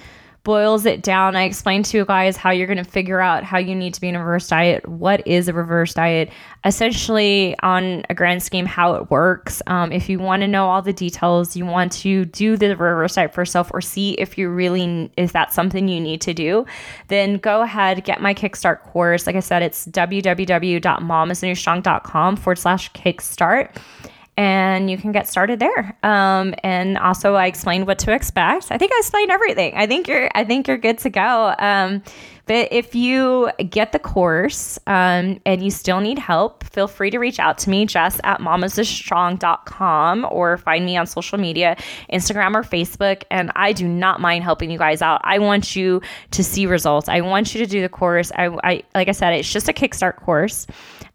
boils 0.45 0.85
it 0.85 1.01
down. 1.01 1.35
I 1.35 1.43
explained 1.43 1.83
to 1.85 1.97
you 1.97 2.05
guys 2.05 2.37
how 2.37 2.51
you're 2.51 2.67
going 2.67 2.77
to 2.77 2.83
figure 2.83 3.19
out 3.19 3.43
how 3.43 3.57
you 3.57 3.73
need 3.75 3.95
to 3.95 4.01
be 4.01 4.07
in 4.07 4.15
a 4.15 4.19
reverse 4.19 4.47
diet. 4.47 4.87
What 4.87 5.27
is 5.27 5.49
a 5.49 5.53
reverse 5.53 5.93
diet? 5.93 6.31
Essentially, 6.63 7.57
on 7.61 8.05
a 8.09 8.13
grand 8.13 8.43
scheme, 8.43 8.65
how 8.65 8.93
it 8.93 9.11
works. 9.11 9.61
Um, 9.67 9.91
if 9.91 10.07
you 10.07 10.19
want 10.19 10.43
to 10.43 10.47
know 10.47 10.67
all 10.67 10.81
the 10.81 10.93
details, 10.93 11.57
you 11.57 11.65
want 11.65 11.91
to 11.93 12.23
do 12.25 12.55
the 12.55 12.77
reverse 12.77 13.15
diet 13.15 13.33
for 13.33 13.41
yourself 13.41 13.71
or 13.73 13.81
see 13.81 14.11
if 14.13 14.37
you 14.37 14.49
really, 14.49 15.11
is 15.17 15.33
that 15.33 15.51
something 15.51 15.87
you 15.87 15.99
need 15.99 16.21
to 16.21 16.31
do, 16.33 16.65
then 17.07 17.37
go 17.37 17.63
ahead, 17.63 18.05
get 18.05 18.21
my 18.21 18.33
Kickstart 18.33 18.79
course. 18.81 19.27
Like 19.27 19.35
I 19.35 19.41
said, 19.41 19.61
it's 19.63 19.85
www.mamasanewstrong.com 19.87 22.35
forward 22.37 22.59
slash 22.59 22.91
kickstart 22.93 23.75
and 24.37 24.89
you 24.89 24.97
can 24.97 25.11
get 25.11 25.27
started 25.27 25.59
there. 25.59 25.97
Um, 26.03 26.53
and 26.63 26.97
also, 26.97 27.35
I 27.35 27.47
explained 27.47 27.87
what 27.87 27.99
to 27.99 28.13
expect. 28.13 28.67
I 28.71 28.77
think 28.77 28.91
I 28.93 28.97
explained 28.99 29.31
everything. 29.31 29.73
I 29.75 29.87
think 29.87 30.07
you're. 30.07 30.29
I 30.35 30.43
think 30.43 30.67
you're 30.67 30.77
good 30.77 30.97
to 30.99 31.09
go. 31.09 31.55
Um, 31.57 32.03
but 32.45 32.67
if 32.71 32.93
you 32.93 33.49
get 33.69 33.91
the 33.91 33.99
course 33.99 34.77
um, 34.87 35.39
and 35.45 35.63
you 35.63 35.71
still 35.71 35.99
need 35.99 36.19
help, 36.19 36.63
feel 36.63 36.87
free 36.87 37.09
to 37.09 37.17
reach 37.17 37.39
out 37.39 37.57
to 37.59 37.69
me, 37.69 37.85
Jess 37.85 38.19
at 38.23 38.39
mamasstrong.com 38.39 40.27
or 40.29 40.57
find 40.57 40.85
me 40.85 40.97
on 40.97 41.07
social 41.07 41.37
media, 41.37 41.75
Instagram 42.11 42.55
or 42.55 42.63
Facebook. 42.63 43.23
And 43.31 43.51
I 43.55 43.73
do 43.73 43.87
not 43.87 44.21
mind 44.21 44.43
helping 44.43 44.69
you 44.69 44.77
guys 44.77 45.01
out. 45.01 45.21
I 45.23 45.39
want 45.39 45.75
you 45.75 46.01
to 46.31 46.43
see 46.43 46.65
results. 46.65 47.09
I 47.09 47.21
want 47.21 47.55
you 47.55 47.63
to 47.63 47.69
do 47.69 47.81
the 47.81 47.89
course. 47.89 48.31
I, 48.35 48.47
I 48.63 48.83
like 48.93 49.07
I 49.07 49.13
said, 49.13 49.33
it's 49.33 49.51
just 49.51 49.67
a 49.69 49.73
kickstart 49.73 50.17
course. 50.17 50.67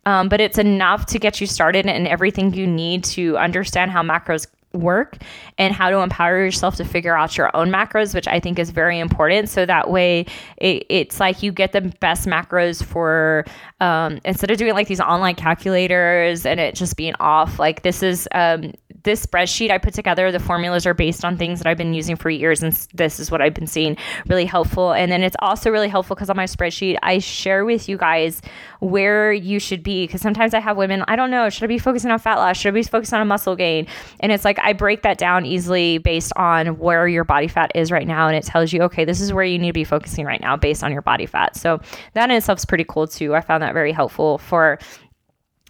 Um, 0.06 0.28
but 0.28 0.40
it's 0.40 0.58
enough 0.58 1.06
to 1.06 1.18
get 1.18 1.40
you 1.40 1.46
started 1.46 1.86
and 1.86 2.08
everything 2.08 2.54
you 2.54 2.66
need 2.66 3.04
to 3.04 3.36
understand 3.36 3.90
how 3.90 4.02
macros 4.02 4.46
work 4.72 5.16
and 5.58 5.74
how 5.74 5.90
to 5.90 5.98
empower 5.98 6.42
yourself 6.42 6.76
to 6.76 6.84
figure 6.84 7.16
out 7.16 7.36
your 7.36 7.54
own 7.56 7.70
macros, 7.70 8.14
which 8.14 8.28
I 8.28 8.40
think 8.40 8.58
is 8.58 8.70
very 8.70 8.98
important. 8.98 9.48
So 9.48 9.66
that 9.66 9.90
way, 9.90 10.26
it, 10.56 10.86
it's 10.88 11.20
like 11.20 11.42
you 11.42 11.52
get 11.52 11.72
the 11.72 11.80
best 11.80 12.26
macros 12.26 12.82
for 12.82 13.44
um, 13.80 14.20
instead 14.24 14.50
of 14.50 14.58
doing 14.58 14.74
like 14.74 14.88
these 14.88 15.00
online 15.00 15.34
calculators 15.34 16.46
and 16.46 16.60
it 16.60 16.74
just 16.74 16.96
being 16.96 17.14
off. 17.20 17.58
Like 17.58 17.82
this 17.82 18.02
is 18.02 18.28
um, 18.32 18.72
this 19.02 19.24
spreadsheet 19.24 19.70
I 19.70 19.78
put 19.78 19.94
together, 19.94 20.30
the 20.30 20.38
formulas 20.38 20.86
are 20.86 20.94
based 20.94 21.24
on 21.24 21.36
things 21.36 21.60
that 21.60 21.66
I've 21.66 21.78
been 21.78 21.94
using 21.94 22.16
for 22.16 22.30
years, 22.30 22.62
and 22.62 22.72
this 22.94 23.20
is 23.20 23.30
what 23.30 23.40
I've 23.40 23.54
been 23.54 23.66
seeing 23.66 23.96
really 24.26 24.44
helpful. 24.44 24.92
And 24.92 25.10
then 25.10 25.22
it's 25.22 25.36
also 25.40 25.70
really 25.70 25.88
helpful 25.88 26.16
because 26.16 26.30
on 26.30 26.36
my 26.36 26.44
spreadsheet, 26.44 26.96
I 27.02 27.18
share 27.18 27.64
with 27.64 27.88
you 27.88 27.96
guys 27.96 28.42
where 28.80 29.32
you 29.32 29.58
should 29.58 29.82
be. 29.82 30.06
Because 30.06 30.20
sometimes 30.20 30.54
I 30.54 30.60
have 30.60 30.76
women, 30.76 31.04
I 31.08 31.16
don't 31.16 31.30
know, 31.30 31.48
should 31.50 31.64
I 31.64 31.66
be 31.66 31.78
focusing 31.78 32.10
on 32.10 32.18
fat 32.18 32.36
loss? 32.36 32.56
Should 32.56 32.68
I 32.68 32.72
be 32.72 32.82
focusing 32.82 33.18
on 33.18 33.28
muscle 33.28 33.56
gain? 33.56 33.86
And 34.20 34.32
it's 34.32 34.44
like 34.44 34.58
I 34.60 34.72
break 34.72 35.02
that 35.02 35.18
down 35.18 35.46
easily 35.46 35.98
based 35.98 36.32
on 36.36 36.78
where 36.78 37.08
your 37.08 37.24
body 37.24 37.48
fat 37.48 37.70
is 37.74 37.90
right 37.90 38.06
now, 38.06 38.26
and 38.28 38.36
it 38.36 38.44
tells 38.44 38.72
you, 38.72 38.82
okay, 38.82 39.04
this 39.04 39.20
is 39.20 39.32
where 39.32 39.44
you 39.44 39.58
need 39.58 39.68
to 39.68 39.72
be 39.72 39.84
focusing 39.84 40.24
right 40.24 40.40
now 40.40 40.56
based 40.56 40.84
on 40.84 40.92
your 40.92 41.02
body 41.02 41.26
fat. 41.26 41.56
So 41.56 41.80
that 42.14 42.30
in 42.30 42.36
itself 42.36 42.58
is 42.58 42.64
pretty 42.64 42.84
cool 42.88 43.06
too. 43.06 43.34
I 43.34 43.40
found 43.40 43.62
that 43.62 43.74
very 43.74 43.92
helpful 43.92 44.38
for 44.38 44.78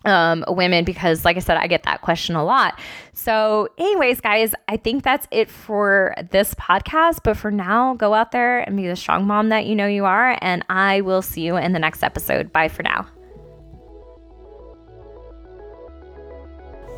um, 0.04 0.44
women 0.48 0.84
because, 0.84 1.24
like 1.24 1.36
I 1.36 1.40
said, 1.40 1.56
I 1.56 1.66
get 1.66 1.82
that 1.84 2.00
question 2.00 2.34
a 2.36 2.44
lot. 2.44 2.78
So, 3.12 3.68
anyways, 3.78 4.20
guys, 4.20 4.54
I 4.68 4.76
think 4.76 5.02
that's 5.02 5.26
it 5.30 5.50
for 5.50 6.14
this 6.30 6.54
podcast. 6.54 7.20
But 7.22 7.36
for 7.36 7.50
now, 7.50 7.94
go 7.94 8.14
out 8.14 8.32
there 8.32 8.60
and 8.60 8.76
be 8.76 8.86
the 8.86 8.96
strong 8.96 9.26
mom 9.26 9.50
that 9.50 9.66
you 9.66 9.74
know 9.74 9.86
you 9.86 10.04
are. 10.04 10.38
And 10.40 10.64
I 10.68 11.02
will 11.02 11.22
see 11.22 11.42
you 11.42 11.56
in 11.56 11.72
the 11.72 11.78
next 11.78 12.02
episode. 12.02 12.52
Bye 12.52 12.68
for 12.68 12.82
now. 12.82 13.06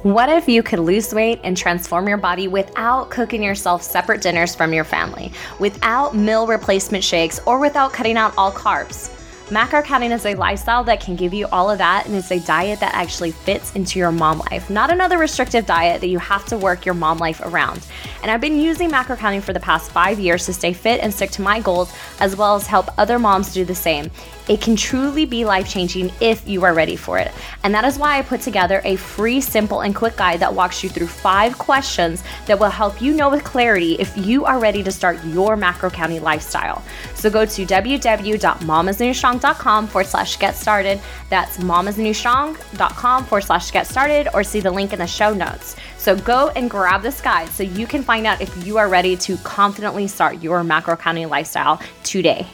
What 0.03 0.29
if 0.29 0.49
you 0.49 0.65
could 0.65 0.81
lose 0.81 1.15
weight 1.15 1.39
and 1.45 1.57
transform 1.57 2.09
your 2.09 2.17
body 2.17 2.49
without 2.49 3.11
cooking 3.11 3.41
yourself 3.41 3.85
separate 3.85 4.21
dinners 4.21 4.53
from 4.53 4.73
your 4.73 4.83
family, 4.83 5.33
without 5.61 6.17
meal 6.17 6.49
replacement 6.49 7.05
shakes, 7.05 7.39
or 7.47 7.61
without 7.61 7.93
cutting 7.93 8.17
out 8.17 8.35
all 8.37 8.51
carbs? 8.51 9.17
Macro 9.53 9.83
counting 9.83 10.13
is 10.13 10.25
a 10.25 10.35
lifestyle 10.35 10.83
that 10.85 10.99
can 10.99 11.15
give 11.15 11.35
you 11.35 11.47
all 11.49 11.71
of 11.71 11.77
that, 11.77 12.07
and 12.07 12.17
it's 12.17 12.33
a 12.33 12.41
diet 12.41 12.81
that 12.81 12.95
actually 12.95 13.33
fits 13.33 13.71
into 13.75 13.99
your 13.99 14.11
mom 14.11 14.39
life, 14.51 14.71
not 14.71 14.91
another 14.91 15.19
restrictive 15.19 15.67
diet 15.67 16.01
that 16.01 16.07
you 16.07 16.19
have 16.19 16.47
to 16.47 16.57
work 16.57 16.87
your 16.87 16.95
mom 16.95 17.19
life 17.19 17.39
around. 17.43 17.87
And 18.23 18.31
I've 18.31 18.41
been 18.41 18.59
using 18.59 18.91
macro 18.91 19.17
counting 19.17 19.41
for 19.41 19.53
the 19.53 19.61
past 19.61 19.91
five 19.91 20.19
years 20.19 20.47
to 20.47 20.53
stay 20.53 20.73
fit 20.73 21.01
and 21.01 21.13
stick 21.13 21.31
to 21.33 21.43
my 21.43 21.61
goals, 21.61 21.93
as 22.21 22.37
well 22.37 22.55
as 22.55 22.67
help 22.67 22.87
other 22.99 23.19
moms 23.19 23.53
do 23.53 23.65
the 23.65 23.75
same. 23.75 24.11
It 24.49 24.61
can 24.61 24.75
truly 24.75 25.25
be 25.25 25.45
life 25.45 25.69
changing 25.69 26.11
if 26.21 26.49
you 26.49 26.65
are 26.65 26.75
ready 26.75 26.97
for 26.97 27.17
it. 27.19 27.31
And 27.63 27.73
that 27.75 27.85
is 27.85 27.97
why 27.99 28.19
I 28.19 28.23
put 28.23 28.41
together 28.41 28.83
a 28.85 28.97
free, 28.97 29.41
simple, 29.41 29.83
and 29.83 29.95
quick 29.95 30.17
guide 30.17 30.41
that 30.41 30.53
walks 30.53 30.83
you 30.83 30.91
through 30.91 31.07
five 31.07 31.57
questions 31.59 32.25
that 32.47 32.59
will 32.59 32.71
help 32.71 33.01
you 33.01 33.15
know 33.15 33.31
with 33.31 33.45
clarity 33.45 33.95
if 34.01 34.17
you 34.17 34.45
are 34.45 34.59
ready 34.59 34.83
to 34.83 34.91
start 34.91 35.25
your 35.27 35.55
macro 35.57 35.91
counting 35.91 36.23
lifestyle. 36.23 36.83
So 37.15 37.31
go 37.31 37.45
to 37.45 37.65
www.mamasnewstrong.com 37.65 39.87
forward 39.87 40.07
slash 40.07 40.37
get 40.39 40.57
started. 40.57 41.01
That's 41.31 41.59
mamasnewstrong.com 41.59 43.25
forward 43.25 43.43
slash 43.43 43.71
get 43.71 43.87
started, 43.87 44.27
or 44.35 44.43
see 44.43 44.59
the 44.61 44.73
link 44.73 44.93
in 44.93 44.99
the 44.99 45.07
show 45.07 45.33
notes. 45.33 45.77
So 46.03 46.17
go 46.17 46.49
and 46.57 46.69
grab 46.69 47.01
this 47.01 47.21
guide 47.21 47.49
so 47.51 47.63
you 47.63 47.87
can 47.87 48.03
find 48.03 48.27
out 48.27 48.41
if 48.41 48.67
you 48.67 48.77
are 48.77 48.89
ready 48.89 49.17
to 49.19 49.37
confidently 49.45 50.09
start 50.09 50.43
your 50.43 50.65
macro 50.65 50.97
counting 50.97 51.29
lifestyle 51.29 51.81
today. 52.03 52.45